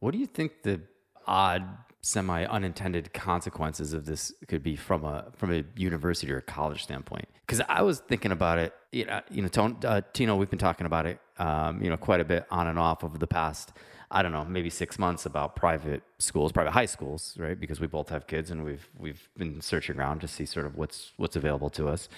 What 0.00 0.10
do 0.10 0.18
you 0.18 0.26
think 0.26 0.62
the 0.64 0.80
odd, 1.26 1.64
semi 2.00 2.44
unintended 2.44 3.12
consequences 3.12 3.92
of 3.92 4.06
this 4.06 4.32
could 4.46 4.62
be 4.62 4.76
from 4.76 5.04
a 5.04 5.26
from 5.36 5.52
a 5.52 5.64
university 5.76 6.32
or 6.32 6.38
a 6.38 6.42
college 6.42 6.82
standpoint? 6.82 7.28
Because 7.46 7.60
I 7.68 7.82
was 7.82 8.00
thinking 8.00 8.32
about 8.32 8.58
it. 8.58 8.74
You 8.92 9.06
know, 9.06 9.20
you 9.30 9.42
know, 9.42 9.76
uh, 9.84 10.00
Tino, 10.12 10.36
we've 10.36 10.50
been 10.50 10.58
talking 10.58 10.86
about 10.86 11.06
it. 11.06 11.20
Um, 11.38 11.82
you 11.82 11.90
know, 11.90 11.96
quite 11.96 12.20
a 12.20 12.24
bit 12.24 12.46
on 12.50 12.66
and 12.66 12.78
off 12.78 13.04
over 13.04 13.18
the 13.18 13.26
past. 13.26 13.72
I 14.10 14.22
don't 14.22 14.32
know, 14.32 14.44
maybe 14.46 14.70
six 14.70 14.98
months 14.98 15.26
about 15.26 15.54
private 15.54 16.02
schools, 16.18 16.50
private 16.50 16.70
high 16.70 16.86
schools, 16.86 17.36
right? 17.38 17.60
Because 17.60 17.78
we 17.78 17.86
both 17.86 18.08
have 18.08 18.26
kids, 18.26 18.50
and 18.50 18.64
we've 18.64 18.88
we've 18.96 19.28
been 19.36 19.60
searching 19.60 19.98
around 19.98 20.20
to 20.20 20.28
see 20.28 20.46
sort 20.46 20.64
of 20.64 20.76
what's 20.76 21.12
what's 21.16 21.36
available 21.36 21.68
to 21.70 21.88
us, 21.88 22.08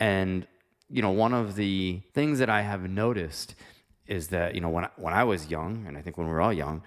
and 0.00 0.46
you 0.90 1.02
know, 1.02 1.10
one 1.10 1.32
of 1.32 1.56
the 1.56 2.00
things 2.14 2.38
that 2.38 2.48
I 2.48 2.62
have 2.62 2.88
noticed 2.88 3.54
is 4.06 4.28
that 4.28 4.54
you 4.54 4.60
know 4.60 4.68
when 4.68 4.84
I, 4.84 4.90
when 4.96 5.14
I 5.14 5.24
was 5.24 5.48
young, 5.48 5.84
and 5.86 5.96
I 5.96 6.02
think 6.02 6.16
when 6.18 6.26
we 6.26 6.32
were 6.32 6.40
all 6.40 6.52
young, 6.52 6.82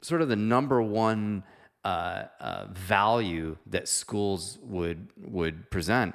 sort 0.00 0.22
of 0.22 0.28
the 0.28 0.36
number 0.36 0.80
one 0.80 1.42
uh, 1.84 2.24
uh, 2.40 2.66
value 2.72 3.56
that 3.66 3.88
schools 3.88 4.58
would 4.62 5.08
would 5.22 5.70
present 5.70 6.14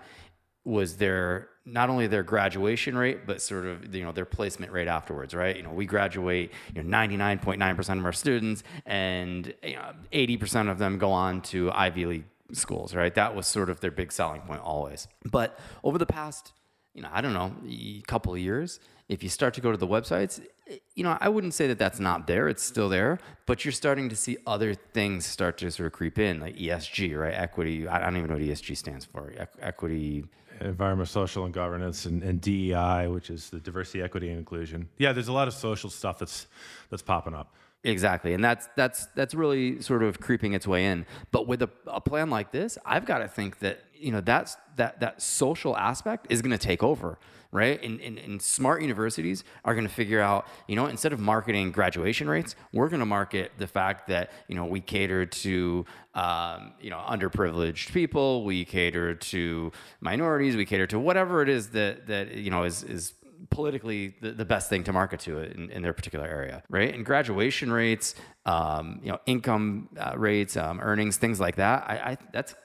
was 0.66 0.98
their 0.98 1.50
not 1.66 1.90
only 1.90 2.08
their 2.08 2.24
graduation 2.24 2.98
rate 2.98 3.26
but 3.26 3.42
sort 3.42 3.66
of 3.66 3.94
you 3.96 4.04
know 4.04 4.12
their 4.12 4.26
placement 4.26 4.72
rate 4.72 4.88
afterwards 4.88 5.34
right? 5.34 5.56
You 5.56 5.64
know 5.64 5.72
we 5.72 5.86
graduate 5.86 6.52
you 6.74 6.84
know 6.84 6.98
99.9% 6.98 8.00
of 8.00 8.06
our 8.06 8.14
students 8.14 8.64
and 8.86 9.54
you 9.64 9.76
know, 9.76 9.92
80% 10.12 10.70
of 10.70 10.80
them 10.80 10.98
go 10.98 11.12
on 11.12 11.42
to 11.44 11.72
Ivy 11.72 12.06
League 12.06 12.26
schools 12.52 12.96
right? 12.96 13.14
That 13.14 13.36
was 13.36 13.48
sort 13.48 13.70
of 13.70 13.80
their 13.80 13.92
big 13.92 14.12
selling 14.12 14.42
point 14.42 14.62
always. 14.62 15.08
But 15.24 15.60
over 15.84 15.98
the 15.98 16.08
past 16.08 16.54
you 16.94 17.04
know, 17.04 17.10
I 17.14 17.22
don't 17.22 17.34
know, 17.34 17.54
a 17.66 18.02
couple 18.08 18.34
of 18.34 18.40
years, 18.40 18.80
if 19.10 19.24
you 19.24 19.30
start 19.30 19.54
to 19.56 19.62
go 19.62 19.72
to 19.72 19.78
the 19.78 19.88
websites, 19.88 20.40
eh, 20.70 20.78
you 20.96 21.04
know, 21.04 21.18
I 21.20 21.28
wouldn't 21.30 21.54
say 21.56 21.68
that 21.68 21.80
that's 21.80 22.00
not 22.00 22.28
there. 22.28 22.48
It's 22.48 22.64
still 22.64 22.88
there, 22.88 23.20
but 23.48 23.66
you're 23.66 23.72
starting 23.72 24.08
to 24.10 24.16
see 24.16 24.38
other 24.48 24.76
things 24.76 25.26
start 25.26 25.58
to 25.58 25.72
sort 25.72 25.88
of 25.88 25.94
creep 25.94 26.20
in, 26.20 26.40
like 26.40 26.56
ESG, 26.56 27.18
right? 27.20 27.34
Equity. 27.34 27.88
I 27.88 28.00
don't 28.00 28.16
even 28.18 28.30
know 28.30 28.36
what 28.36 28.44
ESG 28.44 28.78
stands 28.78 29.06
for. 29.06 29.32
E- 29.32 29.38
equity. 29.62 30.24
environment, 30.62 31.10
social, 31.10 31.46
and 31.46 31.54
governance, 31.54 32.06
and, 32.06 32.22
and 32.22 32.40
DEI, 32.40 33.08
which 33.08 33.30
is 33.30 33.50
the 33.50 33.60
diversity, 33.60 34.02
equity, 34.02 34.30
and 34.30 34.38
inclusion. 34.38 34.88
Yeah, 34.98 35.12
there's 35.14 35.30
a 35.30 35.34
lot 35.34 35.48
of 35.48 35.54
social 35.54 35.90
stuff 35.90 36.20
that's 36.20 36.48
that's 36.90 37.02
popping 37.02 37.34
up. 37.34 37.54
Exactly, 37.84 38.34
and 38.34 38.44
that's 38.44 38.68
that's 38.76 39.06
that's 39.16 39.34
really 39.34 39.82
sort 39.82 40.04
of 40.04 40.20
creeping 40.20 40.52
its 40.54 40.68
way 40.68 40.86
in. 40.86 41.06
But 41.32 41.48
with 41.48 41.62
a, 41.62 41.70
a 41.88 42.02
plan 42.02 42.30
like 42.30 42.52
this, 42.52 42.78
I've 42.86 43.06
got 43.06 43.20
to 43.20 43.28
think 43.30 43.60
that 43.60 43.80
you 43.96 44.12
know 44.12 44.20
that's 44.20 44.58
that 44.76 45.00
that 45.00 45.22
social 45.22 45.78
aspect 45.78 46.28
is 46.30 46.42
going 46.42 46.52
to 46.52 46.58
take 46.58 46.84
over, 46.84 47.18
right? 47.52 47.82
And, 47.84 48.00
and, 48.02 48.18
and 48.18 48.42
smart 48.42 48.82
universities 48.82 49.44
are 49.66 49.74
going 49.74 49.88
to 49.88 49.94
figure 49.94 50.22
out, 50.22 50.48
you 50.68 50.76
know, 50.76 50.86
instead 50.86 51.14
of 51.14 51.20
marketing 51.20 51.72
graduation 51.72 52.30
rates, 52.30 52.56
we're 52.74 52.90
going 52.90 53.00
to 53.00 53.06
market 53.06 53.52
the 53.58 53.68
fact 53.68 54.08
that 54.08 54.32
you 54.48 54.56
know 54.56 54.66
we 54.66 54.82
cater 54.82 55.26
to 55.26 55.86
um, 56.14 56.74
you 56.80 56.90
know 56.90 57.02
underprivileged 57.08 57.92
people, 57.92 58.44
we 58.44 58.66
cater 58.66 59.16
to 59.16 59.72
minorities, 60.02 60.56
we 60.56 60.66
cater 60.66 60.88
to 60.88 61.00
whatever 61.00 61.42
it 61.42 61.50
is 61.50 61.70
that 61.70 62.08
that 62.08 62.36
you 62.36 62.52
know 62.52 62.64
is 62.64 62.84
is 62.84 63.14
politically 63.50 64.16
the, 64.22 64.32
the 64.32 64.46
best 64.46 64.70
thing 64.70 64.84
to 64.84 64.94
market 64.94 65.20
to 65.22 65.40
it 65.40 65.54
in, 65.56 65.70
in 65.72 65.82
their 65.82 65.94
particular 65.94 66.28
area, 66.28 66.62
right? 66.70 66.94
And 66.94 67.06
graduation 67.06 67.72
rates, 67.72 68.16
um, 68.46 69.00
you 69.02 69.10
know, 69.10 69.20
income 69.26 69.90
uh, 69.98 70.14
rates, 70.18 70.58
um, 70.58 70.80
earnings, 70.82 71.18
things 71.18 71.40
like 71.40 71.56
that. 71.56 71.84
I, 71.88 71.94
I 72.12 72.18
that's 72.34 72.56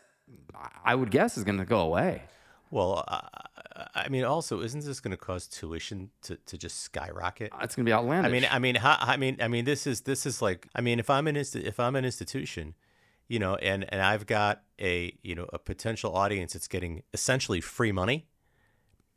I 0.85 0.95
would 0.95 1.11
guess 1.11 1.37
is 1.37 1.45
going 1.45 1.59
to 1.59 1.65
go 1.65 1.81
away. 1.81 2.25
Well, 2.71 3.05
uh, 3.07 3.21
I 3.95 4.09
mean, 4.09 4.25
also, 4.25 4.61
isn't 4.61 4.85
this 4.85 5.01
going 5.01 5.11
to 5.11 5.17
cause 5.17 5.49
tuition 5.49 6.11
to, 6.23 6.37
to 6.37 6.57
just 6.57 6.83
skyrocket? 6.83 7.53
Uh, 7.53 7.59
it's 7.63 7.75
going 7.75 7.85
to 7.85 7.89
be 7.89 7.93
outlandish. 7.93 8.31
I 8.31 8.33
mean, 8.33 8.49
I 8.51 8.59
mean, 8.59 8.75
how, 8.77 8.97
I 9.01 9.17
mean, 9.17 9.37
I 9.41 9.49
mean, 9.49 9.65
this 9.65 9.87
is 9.87 10.03
this 10.03 10.27
is 10.27 10.41
like, 10.41 10.69
I 10.75 10.81
mean, 10.81 11.01
if 11.01 11.11
I'm 11.11 11.27
an 11.27 11.35
insti- 11.35 11.65
if 11.65 11.81
I'm 11.81 11.97
an 11.97 12.05
institution, 12.05 12.75
you 13.27 13.39
know, 13.39 13.57
and 13.57 13.85
and 13.93 14.01
I've 14.01 14.27
got 14.27 14.63
a 14.81 15.17
you 15.23 15.35
know 15.35 15.47
a 15.53 15.59
potential 15.59 16.15
audience 16.15 16.53
that's 16.53 16.69
getting 16.69 17.03
essentially 17.13 17.61
free 17.61 17.91
money, 17.91 18.29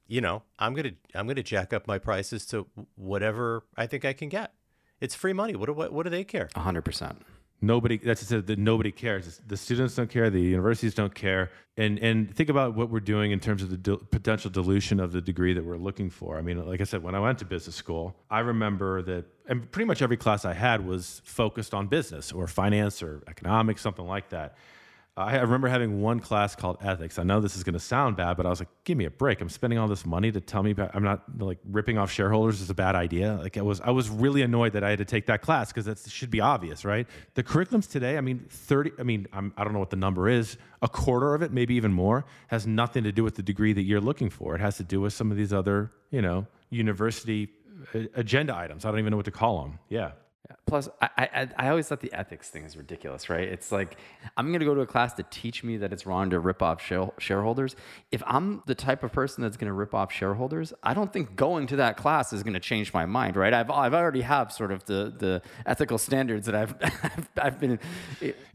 you 0.08 0.22
know, 0.22 0.43
I'm 0.58 0.74
gonna 0.74 0.93
I'm 1.13 1.28
gonna 1.28 1.43
jack 1.43 1.72
up 1.72 1.88
my 1.88 2.00
prices 2.00 2.46
to 2.48 2.67
whatever 2.96 3.63
I 3.76 3.86
think 3.86 4.06
I 4.06 4.13
can 4.13 4.30
get. 4.30 4.54
It's 5.00 5.13
free 5.13 5.34
money. 5.34 5.56
What 5.56 5.67
do 5.67 5.74
what, 5.74 5.93
what 5.93 6.04
do 6.04 6.10
they 6.10 6.24
care? 6.24 6.50
hundred 6.56 6.84
percent. 6.84 7.24
Nobody. 7.60 7.98
That's 7.98 8.28
just 8.28 8.46
that 8.46 8.60
nobody 8.60 8.91
cares. 8.91 9.41
The 9.48 9.58
students 9.58 9.96
don't 9.96 10.10
care. 10.10 10.30
The 10.30 10.39
universities 10.39 10.93
don't 10.93 11.15
care. 11.15 11.50
And 11.76 11.98
and 12.00 12.36
think 12.36 12.50
about 12.50 12.76
what 12.76 12.91
we're 12.91 13.00
doing 13.00 13.32
in 13.32 13.39
terms 13.39 13.63
of 13.63 13.70
the 13.70 13.98
potential 13.98 14.52
dilution 14.52 15.00
of 15.00 15.12
the 15.12 15.22
degree 15.22 15.54
that 15.54 15.65
we're 15.65 15.78
looking 15.78 16.12
for. 16.12 16.38
I 16.38 16.41
mean, 16.41 16.63
like 16.67 16.82
I 16.82 16.84
said, 16.84 17.02
when 17.02 17.15
I 17.15 17.20
went 17.20 17.39
to 17.39 17.46
business 17.46 17.76
school, 17.76 18.15
I 18.30 18.39
remember 18.39 19.02
that, 19.04 19.26
and 19.48 19.72
pretty 19.72 19.86
much 19.88 20.04
every 20.04 20.17
class 20.17 20.46
I 20.46 20.54
had 20.54 20.86
was 20.86 21.22
focused 21.26 21.74
on 21.74 21.88
business 21.88 22.32
or 22.32 22.46
finance 22.46 23.02
or 23.02 23.24
economics, 23.28 23.82
something 23.82 24.06
like 24.06 24.30
that. 24.30 24.56
I 25.18 25.40
remember 25.40 25.68
having 25.68 26.00
one 26.00 26.20
class 26.20 26.56
called 26.56 26.78
ethics. 26.80 27.18
I 27.18 27.24
know 27.24 27.42
this 27.42 27.56
is 27.56 27.64
going 27.64 27.74
to 27.74 27.80
sound 27.80 28.16
bad, 28.18 28.38
but 28.38 28.46
I 28.46 28.50
was 28.50 28.60
like, 28.60 28.68
"Give 28.84 28.96
me 28.96 29.06
a 29.06 29.10
break! 29.10 29.42
I'm 29.42 29.50
spending 29.50 29.80
all 29.80 29.88
this 29.88 30.06
money 30.06 30.32
to 30.32 30.40
tell 30.40 30.62
me 30.62 30.72
about, 30.72 30.92
I'm 30.94 31.04
not 31.04 31.24
like 31.40 31.58
ripping 31.66 31.98
off 31.98 32.12
shareholders 32.12 32.62
is 32.62 32.70
a 32.70 32.76
bad 32.76 32.96
idea." 32.96 33.34
Like 33.42 33.58
I 33.58 33.64
was, 33.64 33.82
I 33.82 33.90
was 33.90 34.10
really 34.10 34.44
annoyed 34.44 34.74
that 34.74 34.84
I 34.84 34.92
had 34.92 35.00
to 35.00 35.06
take 35.06 35.26
that 35.26 35.42
class 35.42 35.74
because 35.74 35.86
that 35.86 35.98
should 36.08 36.30
be 36.30 36.40
obvious, 36.40 36.86
right? 36.86 37.08
The 37.34 37.42
curriculums 37.42 37.90
today, 37.90 38.18
I 38.18 38.22
mean, 38.22 38.46
thirty. 38.48 38.92
I 39.00 39.04
mean, 39.04 39.28
I'm, 39.34 39.54
I 39.58 39.64
don't 39.64 39.74
know 39.74 39.80
what 39.80 39.90
the 39.90 39.96
number 39.96 40.30
is. 40.30 40.58
A 40.84 40.88
quarter 40.88 41.34
of 41.34 41.42
it, 41.42 41.52
maybe 41.52 41.74
even 41.74 41.92
more, 41.92 42.24
has 42.50 42.68
nothing 42.68 43.04
to 43.04 43.12
do 43.12 43.24
with 43.24 43.34
the 43.34 43.44
degree 43.44 43.74
that 43.74 43.84
you're 43.84 44.00
looking 44.00 44.30
for. 44.30 44.54
It 44.54 44.62
has 44.62 44.78
to 44.78 44.84
do 44.84 45.02
with 45.02 45.14
some 45.14 45.32
of 45.32 45.38
these 45.38 45.52
other, 45.52 45.92
you 46.12 46.22
know, 46.22 46.46
university 46.70 47.50
uh, 47.96 48.02
agenda 48.14 48.56
items. 48.56 48.86
I 48.86 48.92
don't 48.92 49.00
even 49.00 49.10
know 49.10 49.18
what 49.18 49.26
to 49.26 49.32
call 49.32 49.64
them. 49.64 49.80
Yeah. 49.90 50.12
Plus, 50.66 50.90
I, 51.02 51.10
I 51.18 51.48
I 51.58 51.70
always 51.70 51.88
thought 51.88 52.02
the 52.02 52.12
ethics 52.14 52.50
thing 52.50 52.64
is 52.64 52.76
ridiculous, 52.76 53.30
right? 53.30 53.48
It's 53.48 53.72
like 53.72 53.98
I'm 54.36 54.48
going 54.48 54.60
to 54.60 54.66
go 54.66 54.76
to 54.76 54.82
a 54.82 54.86
class 54.86 55.14
to 55.14 55.24
teach 55.24 55.64
me 55.64 55.78
that 55.78 55.94
it's 55.94 56.06
wrong 56.06 56.30
to 56.32 56.40
rip 56.40 56.62
off 56.62 56.82
shareholders. 57.20 57.76
If 58.12 58.22
I'm 58.26 58.64
the 58.66 58.76
type 58.76 59.04
of 59.04 59.12
person 59.12 59.44
that's 59.44 59.58
going 59.58 59.68
to 59.68 59.74
rip 59.74 59.94
off 59.94 60.12
shareholders, 60.12 60.74
I 60.84 60.94
don't 60.94 61.12
think 61.12 61.36
going 61.36 61.68
to 61.68 61.78
that 61.78 61.98
class 61.98 62.34
is 62.34 62.44
going 62.44 62.54
to 62.54 62.60
change 62.60 62.94
my 62.94 63.06
mind, 63.06 63.36
right? 63.38 63.54
I've 63.54 63.72
I've 63.72 63.94
already 63.94 64.22
have 64.22 64.52
sort 64.52 64.72
of 64.72 64.86
the 64.86 65.14
the 65.18 65.42
ethical 65.66 65.98
standards 65.98 66.46
that 66.48 66.56
I've 66.56 66.76
I've, 66.82 67.30
I've 67.42 67.60
been. 67.60 67.80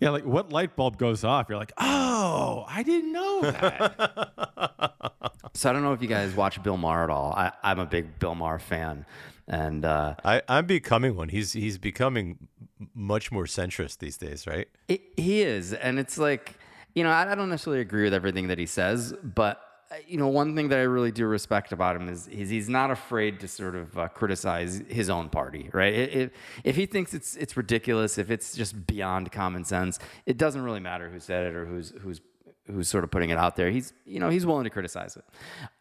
Yeah, 0.00 0.11
like 0.11 0.24
what 0.24 0.52
light 0.52 0.76
bulb 0.76 0.98
goes 0.98 1.24
off? 1.24 1.48
You're 1.48 1.59
like, 1.59 1.72
oh, 1.78 2.64
I 2.68 2.83
didn't 2.83 3.12
know 3.12 3.40
that. 3.42 5.31
So 5.54 5.68
I 5.68 5.72
don't 5.72 5.82
know 5.82 5.92
if 5.92 6.00
you 6.00 6.08
guys 6.08 6.34
watch 6.34 6.62
Bill 6.62 6.76
Maher 6.76 7.04
at 7.04 7.10
all. 7.10 7.32
I, 7.36 7.52
I'm 7.62 7.78
a 7.78 7.86
big 7.86 8.18
Bill 8.18 8.34
Maher 8.34 8.58
fan, 8.58 9.04
and 9.46 9.84
uh, 9.84 10.14
I, 10.24 10.42
I'm 10.48 10.66
becoming 10.66 11.14
one. 11.14 11.28
He's 11.28 11.52
he's 11.52 11.76
becoming 11.76 12.48
much 12.94 13.30
more 13.30 13.44
centrist 13.44 13.98
these 13.98 14.16
days, 14.16 14.46
right? 14.46 14.68
It, 14.88 15.02
he 15.16 15.42
is, 15.42 15.74
and 15.74 15.98
it's 15.98 16.16
like 16.16 16.54
you 16.94 17.04
know 17.04 17.10
I, 17.10 17.32
I 17.32 17.34
don't 17.34 17.50
necessarily 17.50 17.82
agree 17.82 18.04
with 18.04 18.14
everything 18.14 18.48
that 18.48 18.58
he 18.58 18.64
says, 18.64 19.12
but 19.22 19.60
uh, 19.90 19.96
you 20.06 20.16
know 20.16 20.28
one 20.28 20.56
thing 20.56 20.70
that 20.70 20.78
I 20.78 20.82
really 20.82 21.12
do 21.12 21.26
respect 21.26 21.70
about 21.70 21.96
him 21.96 22.08
is, 22.08 22.28
is 22.28 22.48
he's 22.48 22.70
not 22.70 22.90
afraid 22.90 23.38
to 23.40 23.48
sort 23.48 23.76
of 23.76 23.98
uh, 23.98 24.08
criticize 24.08 24.82
his 24.88 25.10
own 25.10 25.28
party, 25.28 25.68
right? 25.74 25.92
It, 25.92 26.14
it, 26.14 26.32
if 26.64 26.76
he 26.76 26.86
thinks 26.86 27.12
it's 27.12 27.36
it's 27.36 27.58
ridiculous, 27.58 28.16
if 28.16 28.30
it's 28.30 28.56
just 28.56 28.86
beyond 28.86 29.30
common 29.32 29.64
sense, 29.64 29.98
it 30.24 30.38
doesn't 30.38 30.62
really 30.62 30.80
matter 30.80 31.10
who 31.10 31.20
said 31.20 31.46
it 31.48 31.54
or 31.54 31.66
who's 31.66 31.92
who's 32.00 32.22
who's 32.66 32.88
sort 32.88 33.05
of 33.05 33.11
putting 33.11 33.31
it 33.31 33.38
out 33.38 33.57
there. 33.57 33.70
He's 33.70 33.92
you 34.05 34.20
know 34.20 34.29
he's 34.29 34.46
willing 34.46 34.64
to 34.64 34.70
criticize 34.70 35.16
it. 35.16 35.25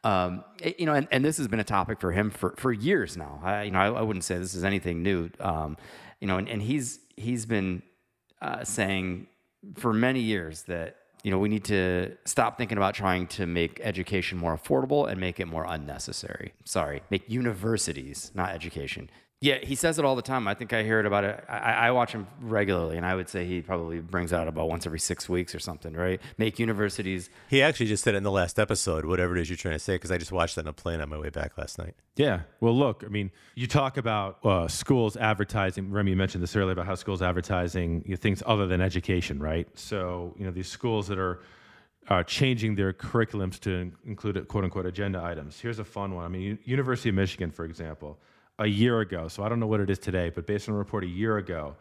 Um, 0.04 0.44
you 0.78 0.86
know, 0.86 0.94
and, 0.94 1.08
and 1.12 1.24
this 1.24 1.38
has 1.38 1.48
been 1.48 1.60
a 1.60 1.66
topic 1.66 2.00
for 2.00 2.12
him 2.12 2.32
for, 2.32 2.56
for 2.58 2.72
years 2.74 3.18
now. 3.18 3.40
I, 3.44 3.64
you 3.64 3.72
know, 3.72 3.80
I, 3.80 3.88
I 3.88 4.02
wouldn't 4.02 4.24
say 4.24 4.38
this 4.38 4.56
is 4.56 4.64
anything 4.64 5.04
new. 5.04 5.30
Um, 5.40 5.78
you 6.20 6.28
know, 6.28 6.38
and, 6.38 6.50
and 6.50 6.62
he's 6.62 7.00
he's 7.16 7.46
been 7.46 7.84
uh, 8.42 8.64
saying 8.64 9.28
for 9.76 9.94
many 9.94 10.20
years 10.20 10.64
that 10.64 10.98
you 11.24 11.32
know 11.32 11.38
we 11.38 11.50
need 11.50 11.66
to 11.66 12.18
stop 12.26 12.58
thinking 12.58 12.78
about 12.78 12.96
trying 12.96 13.28
to 13.28 13.46
make 13.46 13.80
education 13.84 14.38
more 14.38 14.58
affordable 14.58 15.10
and 15.10 15.20
make 15.20 15.40
it 15.40 15.46
more 15.46 15.66
unnecessary. 15.68 16.54
Sorry, 16.66 17.04
make 17.10 17.30
universities, 17.30 18.32
not 18.34 18.52
education. 18.52 19.10
Yeah, 19.44 19.58
he 19.58 19.74
says 19.74 19.98
it 19.98 20.06
all 20.06 20.16
the 20.16 20.22
time. 20.22 20.48
I 20.48 20.54
think 20.54 20.72
I 20.72 20.84
hear 20.84 21.00
it 21.00 21.08
about 21.08 21.24
it. 21.24 21.44
I, 21.50 21.88
I 21.88 21.92
watch 21.92 22.12
him 22.12 22.28
regularly, 22.42 22.96
and 22.98 23.04
I 23.04 23.16
would 23.16 23.28
say 23.28 23.44
he 23.44 23.62
probably 23.62 24.00
brings 24.00 24.32
out 24.34 24.48
about 24.48 24.70
once 24.70 24.86
every 24.86 25.00
six 25.00 25.28
weeks 25.28 25.56
or 25.56 25.60
something, 25.60 25.94
right? 25.94 26.22
Make 26.38 26.60
universities 26.60 27.32
He 27.50 27.64
actually 27.64 27.88
just 27.88 28.04
said 28.04 28.14
it 28.14 28.18
in 28.18 28.24
the 28.24 28.30
last 28.30 28.60
episode, 28.60 29.04
whatever 29.04 29.36
it 29.36 29.42
is 29.42 29.50
you're 29.50 29.58
trying 29.58 29.74
to 29.74 29.80
say, 29.80 29.96
because 29.96 30.12
I 30.12 30.20
just 30.20 30.32
watched 30.32 30.58
that 30.58 30.66
on 30.66 30.68
a 30.68 30.74
plane 30.74 31.02
on 31.02 31.10
my 31.10 31.18
way 31.18 31.30
back 31.30 31.58
last 31.58 31.80
night. 31.80 31.96
Yeah. 32.16 32.42
Well, 32.60 32.78
look, 32.78 33.04
I 33.04 33.08
mean, 33.08 33.32
you 33.56 33.66
talk 33.66 33.98
about 33.98 34.46
uh, 34.46 34.68
schools 34.68 35.18
advertising. 35.18 35.90
Remy, 35.90 36.12
you 36.12 36.18
mentioned 36.18 36.44
this 36.44 36.56
earlier 36.56 36.74
about 36.74 36.86
how 36.86 36.94
schools 36.94 37.24
advertising 37.24 38.04
you 38.06 38.12
know, 38.12 38.18
things 38.18 38.44
other 38.46 38.68
than 38.68 38.80
education, 38.80 39.40
right? 39.40 39.68
So, 39.74 40.36
you 40.38 40.46
know, 40.46 40.52
these 40.52 40.68
schools 40.70 41.08
that 41.08 41.18
are 41.18 41.42
uh, 42.10 42.22
changing 42.22 42.76
their 42.76 42.94
curriculums 42.94 43.60
to 43.62 43.92
include 44.06 44.48
quote 44.48 44.66
unquote 44.66 44.86
agenda 44.86 45.20
items. 45.24 45.60
Here's 45.60 45.80
a 45.80 45.84
fun 45.86 46.14
one. 46.14 46.26
I 46.26 46.28
mean, 46.28 46.42
U- 46.44 46.58
University 46.64 47.10
of 47.10 47.16
Michigan, 47.16 47.50
for 47.50 47.66
example, 47.66 48.20
a 48.62 48.68
year 48.68 49.00
ago, 49.00 49.28
so 49.28 49.44
I 49.44 49.50
don't 49.50 49.60
know 49.60 49.68
what 49.68 49.80
it 49.80 49.90
is 49.90 49.98
today, 49.98 50.30
but 50.30 50.46
based 50.46 50.70
on 50.70 50.76
a 50.76 50.78
report 50.78 51.04
a 51.04 51.08
year 51.08 51.38
ago, 51.38 51.76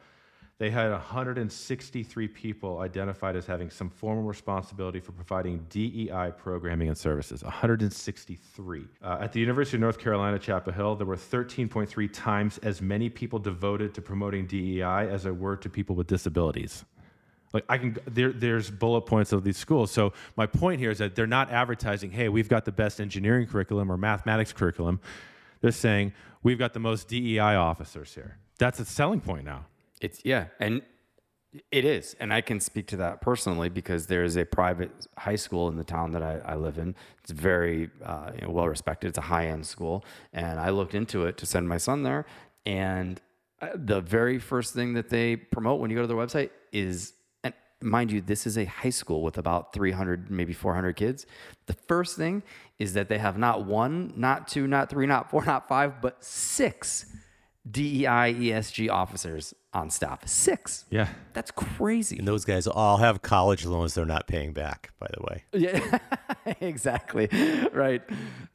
they 0.57 0.71
had 0.71 0.91
163 0.91 2.29
people 2.29 2.81
identified 2.81 3.37
as 3.37 3.47
having 3.47 3.71
some 3.71 3.89
formal 3.89 4.25
responsibility 4.25 5.01
for 5.01 5.13
providing 5.13 5.65
DEI 5.71 6.33
programming 6.37 6.89
and 6.89 6.97
services. 6.97 7.43
163. 7.43 8.85
Uh, 9.03 9.19
at 9.21 9.33
the 9.33 9.41
University 9.41 9.77
of 9.77 9.83
North 9.83 9.99
Carolina, 9.99 10.39
Chapel 10.39 10.73
Hill, 10.73 10.97
there 10.97 11.07
were 11.07 11.17
13.3 11.17 12.13
times 12.13 12.59
as 12.59 12.83
many 12.83 13.09
people 13.09 13.39
devoted 13.39 13.95
to 13.95 14.03
promoting 14.03 14.47
DEI 14.47 15.09
as 15.09 15.23
there 15.23 15.35
were 15.35 15.57
to 15.57 15.71
people 15.71 15.97
with 15.97 16.07
disabilities. 16.07 16.85
Like 17.53 17.65
I 17.69 17.79
can, 17.79 17.97
there, 18.07 18.33
there's 18.33 18.71
bullet 18.71 19.03
points 19.03 19.33
of 19.33 19.45
these 19.45 19.57
schools. 19.57 19.91
So 19.91 20.13
my 20.37 20.47
point 20.47 20.79
here 20.79 20.91
is 20.91 20.99
that 20.99 21.15
they're 21.15 21.27
not 21.27 21.51
advertising, 21.51 22.11
"Hey, 22.11 22.29
we've 22.29 22.49
got 22.49 22.65
the 22.65 22.73
best 22.73 23.01
engineering 23.01 23.47
curriculum 23.47 23.91
or 23.91 23.97
mathematics 23.97 24.53
curriculum." 24.53 25.01
They're 25.61 25.73
saying 25.73 26.13
we've 26.43 26.59
got 26.59 26.73
the 26.73 26.81
most 26.81 27.09
DEI 27.09 27.57
officers 27.57 28.15
here. 28.15 28.39
That's 28.59 28.81
a 28.81 28.85
selling 28.85 29.21
point 29.21 29.45
now. 29.45 29.67
It's 30.01 30.21
yeah, 30.25 30.47
and 30.59 30.83
it 31.73 31.85
is, 31.85 32.15
and 32.21 32.33
I 32.33 32.41
can 32.43 32.61
speak 32.61 32.87
to 32.89 32.97
that 32.99 33.21
personally 33.21 33.69
because 33.69 34.07
there 34.07 34.23
is 34.23 34.37
a 34.37 34.45
private 34.45 34.91
high 35.19 35.37
school 35.37 35.69
in 35.69 35.77
the 35.77 35.85
town 35.85 36.13
that 36.13 36.23
I, 36.23 36.41
I 36.45 36.55
live 36.55 36.79
in. 36.79 36.95
It's 37.23 37.33
very 37.33 37.91
uh, 38.05 38.31
you 38.35 38.47
know, 38.47 38.51
well 38.51 38.69
respected. 38.69 39.09
It's 39.09 39.19
a 39.19 39.23
high 39.23 39.49
end 39.49 39.67
school, 39.67 40.05
and 40.33 40.61
I 40.61 40.71
looked 40.71 40.95
into 40.95 41.27
it 41.27 41.37
to 41.39 41.47
send 41.47 41.69
my 41.69 41.79
son 41.79 42.03
there. 42.03 42.25
And 42.65 43.21
uh, 43.61 43.69
the 43.75 44.01
very 44.01 44.39
first 44.39 44.75
thing 44.75 44.95
that 44.95 45.09
they 45.09 45.37
promote 45.37 45.81
when 45.81 45.91
you 45.91 45.97
go 45.97 46.03
to 46.03 46.07
their 46.07 46.17
website 46.17 46.51
is, 46.73 47.15
mind 47.83 48.13
you, 48.13 48.21
this 48.21 48.47
is 48.47 48.59
a 48.59 48.65
high 48.65 48.91
school 48.91 49.23
with 49.23 49.39
about 49.39 49.73
300, 49.73 50.31
maybe 50.31 50.53
400 50.53 50.95
kids. 50.97 51.27
The 51.67 51.73
first 51.73 52.17
thing 52.17 52.43
is 52.79 52.95
that 52.95 53.09
they 53.09 53.19
have 53.19 53.39
not 53.39 53.65
one, 53.65 54.13
not 54.17 54.49
two, 54.49 54.67
not 54.67 54.91
three, 54.91 55.07
not 55.07 55.31
four, 55.31 55.45
not 55.47 55.69
five, 55.69 56.01
but 56.01 56.23
six 56.25 57.07
DEI 57.71 58.35
ESG 58.35 58.91
officers 58.91 59.55
on 59.73 59.91
staff. 59.91 60.27
Six. 60.27 60.85
Yeah. 60.91 61.09
That's 61.33 61.51
crazy. 61.51 62.19
And 62.19 62.27
those 62.27 62.45
guys 62.45 62.67
all 62.67 62.97
have 62.97 63.23
college 63.23 63.65
loans 63.65 63.95
they're 63.95 64.07
not 64.07 64.27
paying 64.27 64.53
back, 64.53 64.93
by 64.99 65.09
the 65.13 65.23
way. 65.23 65.45
Yeah, 65.53 65.99
exactly. 66.61 67.29
Right. 67.73 68.03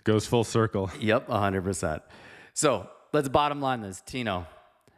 Goes 0.03 0.25
full 0.25 0.43
circle. 0.43 0.89
Yep, 0.99 1.27
100%. 1.27 2.01
So 2.53 2.89
let's 3.13 3.29
bottom 3.29 3.61
line 3.61 3.81
this. 3.81 4.01
Tino, 4.01 4.47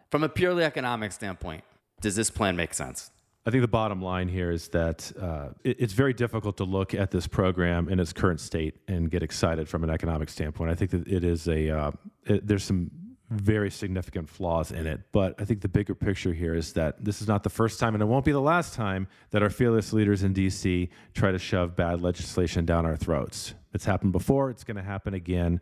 from 0.10 0.24
a 0.24 0.30
purely 0.30 0.63
economic 0.63 1.12
standpoint, 1.12 1.63
does 2.02 2.16
this 2.16 2.30
plan 2.30 2.56
make 2.56 2.74
sense? 2.74 3.12
I 3.48 3.50
think 3.50 3.62
the 3.62 3.70
bottom 3.70 4.02
line 4.02 4.28
here 4.28 4.52
is 4.52 4.68
that 4.70 5.10
uh, 5.18 5.52
it, 5.64 5.78
it's 5.80 5.94
very 5.94 6.14
difficult 6.14 6.58
to 6.58 6.66
look 6.66 6.94
at 6.94 7.12
this 7.12 7.28
program 7.28 7.88
in 7.88 7.98
its 7.98 8.12
current 8.12 8.42
state 8.42 8.76
and 8.90 9.10
get 9.10 9.24
excited 9.24 9.70
from 9.70 9.86
an 9.86 9.90
economic 9.90 10.28
standpoint. 10.28 10.70
I 10.70 10.76
think 10.76 10.92
that 10.92 11.08
it 11.08 11.24
is 11.24 11.48
a 11.48 11.70
uh, 11.70 11.92
it, 12.26 12.46
there's 12.46 12.66
some 12.66 12.92
very 13.30 13.72
significant 13.72 14.28
flaws 14.30 14.74
in 14.74 14.86
it, 14.86 15.00
but 15.14 15.34
I 15.40 15.46
think 15.46 15.62
the 15.62 15.70
bigger 15.70 15.96
picture 15.96 16.34
here 16.34 16.56
is 16.56 16.74
that 16.74 17.06
this 17.06 17.22
is 17.22 17.28
not 17.30 17.44
the 17.44 17.50
first 17.50 17.80
time, 17.80 17.96
and 17.96 18.02
it 18.02 18.08
won't 18.08 18.26
be 18.26 18.34
the 18.34 18.42
last 18.42 18.74
time 18.74 19.08
that 19.30 19.42
our 19.42 19.50
fearless 19.50 19.94
leaders 19.94 20.24
in 20.24 20.34
D.C. 20.34 20.90
try 21.14 21.32
to 21.32 21.40
shove 21.40 21.74
bad 21.74 22.02
legislation 22.02 22.66
down 22.66 22.86
our 22.86 22.98
throats. 22.98 23.54
It's 23.74 23.86
happened 23.86 24.12
before. 24.12 24.50
It's 24.50 24.66
going 24.66 24.78
to 24.78 24.84
happen 24.84 25.14
again. 25.14 25.62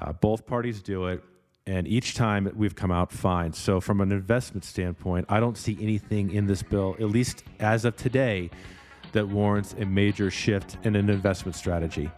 Uh, 0.00 0.14
both 0.14 0.46
parties 0.46 0.80
do 0.80 1.08
it 1.08 1.22
and 1.68 1.86
each 1.86 2.14
time 2.14 2.50
we've 2.56 2.74
come 2.74 2.90
out 2.90 3.12
fine. 3.12 3.52
So, 3.52 3.78
from 3.78 4.00
an 4.00 4.10
investment 4.10 4.64
standpoint, 4.64 5.26
I 5.28 5.38
don't 5.38 5.56
see 5.56 5.76
anything 5.80 6.32
in 6.32 6.46
this 6.46 6.62
bill, 6.62 6.96
at 6.98 7.10
least 7.10 7.44
as 7.60 7.84
of 7.84 7.94
today, 7.94 8.50
that 9.12 9.28
warrants 9.28 9.74
a 9.78 9.84
major 9.84 10.30
shift 10.30 10.78
in 10.84 10.96
an 10.96 11.10
investment 11.10 11.54
strategy. 11.54 12.10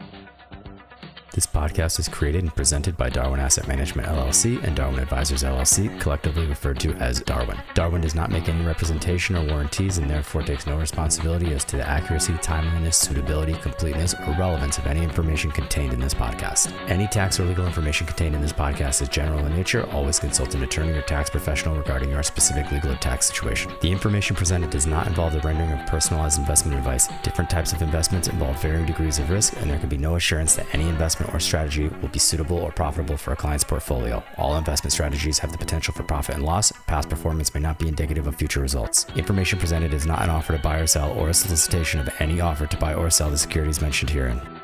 This 1.32 1.46
podcast 1.46 2.00
is 2.00 2.08
created 2.08 2.42
and 2.42 2.54
presented 2.56 2.96
by 2.96 3.08
Darwin 3.08 3.38
Asset 3.38 3.68
Management 3.68 4.08
LLC 4.08 4.60
and 4.64 4.74
Darwin 4.74 4.98
Advisors 4.98 5.44
LLC, 5.44 6.00
collectively 6.00 6.44
referred 6.44 6.80
to 6.80 6.92
as 6.94 7.20
Darwin. 7.20 7.56
Darwin 7.74 8.00
does 8.00 8.16
not 8.16 8.32
make 8.32 8.48
any 8.48 8.64
representation 8.66 9.36
or 9.36 9.44
warranties 9.44 9.98
and 9.98 10.10
therefore 10.10 10.42
takes 10.42 10.66
no 10.66 10.76
responsibility 10.76 11.54
as 11.54 11.64
to 11.66 11.76
the 11.76 11.88
accuracy, 11.88 12.36
timeliness, 12.42 12.96
suitability, 12.96 13.52
completeness, 13.62 14.12
or 14.26 14.34
relevance 14.40 14.78
of 14.78 14.88
any 14.88 15.04
information 15.04 15.52
contained 15.52 15.92
in 15.92 16.00
this 16.00 16.14
podcast. 16.14 16.74
Any 16.88 17.06
tax 17.06 17.38
or 17.38 17.44
legal 17.44 17.64
information 17.64 18.08
contained 18.08 18.34
in 18.34 18.40
this 18.40 18.52
podcast 18.52 19.00
is 19.00 19.08
general 19.08 19.46
in 19.46 19.54
nature. 19.54 19.88
Always 19.92 20.18
consult 20.18 20.56
an 20.56 20.64
attorney 20.64 20.94
or 20.94 21.02
tax 21.02 21.30
professional 21.30 21.76
regarding 21.76 22.10
your 22.10 22.24
specific 22.24 22.72
legal 22.72 22.90
or 22.90 22.96
tax 22.96 23.26
situation. 23.26 23.70
The 23.82 23.92
information 23.92 24.34
presented 24.34 24.70
does 24.70 24.88
not 24.88 25.06
involve 25.06 25.34
the 25.34 25.40
rendering 25.40 25.70
of 25.70 25.86
personalized 25.86 26.40
investment 26.40 26.76
advice. 26.76 27.06
Different 27.22 27.48
types 27.48 27.72
of 27.72 27.82
investments 27.82 28.26
involve 28.26 28.60
varying 28.60 28.86
degrees 28.86 29.20
of 29.20 29.30
risk, 29.30 29.54
and 29.58 29.70
there 29.70 29.78
can 29.78 29.88
be 29.88 29.96
no 29.96 30.16
assurance 30.16 30.56
that 30.56 30.66
any 30.74 30.88
investment 30.88 31.19
investment 31.20 31.34
or 31.34 31.40
strategy 31.40 31.88
will 32.00 32.08
be 32.08 32.18
suitable 32.18 32.58
or 32.58 32.72
profitable 32.72 33.16
for 33.16 33.32
a 33.32 33.36
client's 33.36 33.64
portfolio. 33.64 34.22
All 34.36 34.56
investment 34.56 34.92
strategies 34.92 35.38
have 35.40 35.52
the 35.52 35.58
potential 35.58 35.94
for 35.94 36.02
profit 36.02 36.34
and 36.34 36.44
loss. 36.44 36.72
Past 36.86 37.08
performance 37.08 37.54
may 37.54 37.60
not 37.60 37.78
be 37.78 37.88
indicative 37.88 38.26
of 38.26 38.36
future 38.36 38.60
results. 38.60 39.06
Information 39.16 39.58
presented 39.58 39.92
is 39.94 40.06
not 40.06 40.22
an 40.22 40.30
offer 40.30 40.56
to 40.56 40.62
buy 40.62 40.78
or 40.78 40.86
sell 40.86 41.12
or 41.12 41.28
a 41.28 41.34
solicitation 41.34 42.00
of 42.00 42.08
any 42.20 42.40
offer 42.40 42.66
to 42.66 42.76
buy 42.76 42.94
or 42.94 43.10
sell 43.10 43.30
the 43.30 43.38
securities 43.38 43.80
mentioned 43.80 44.10
herein. 44.10 44.59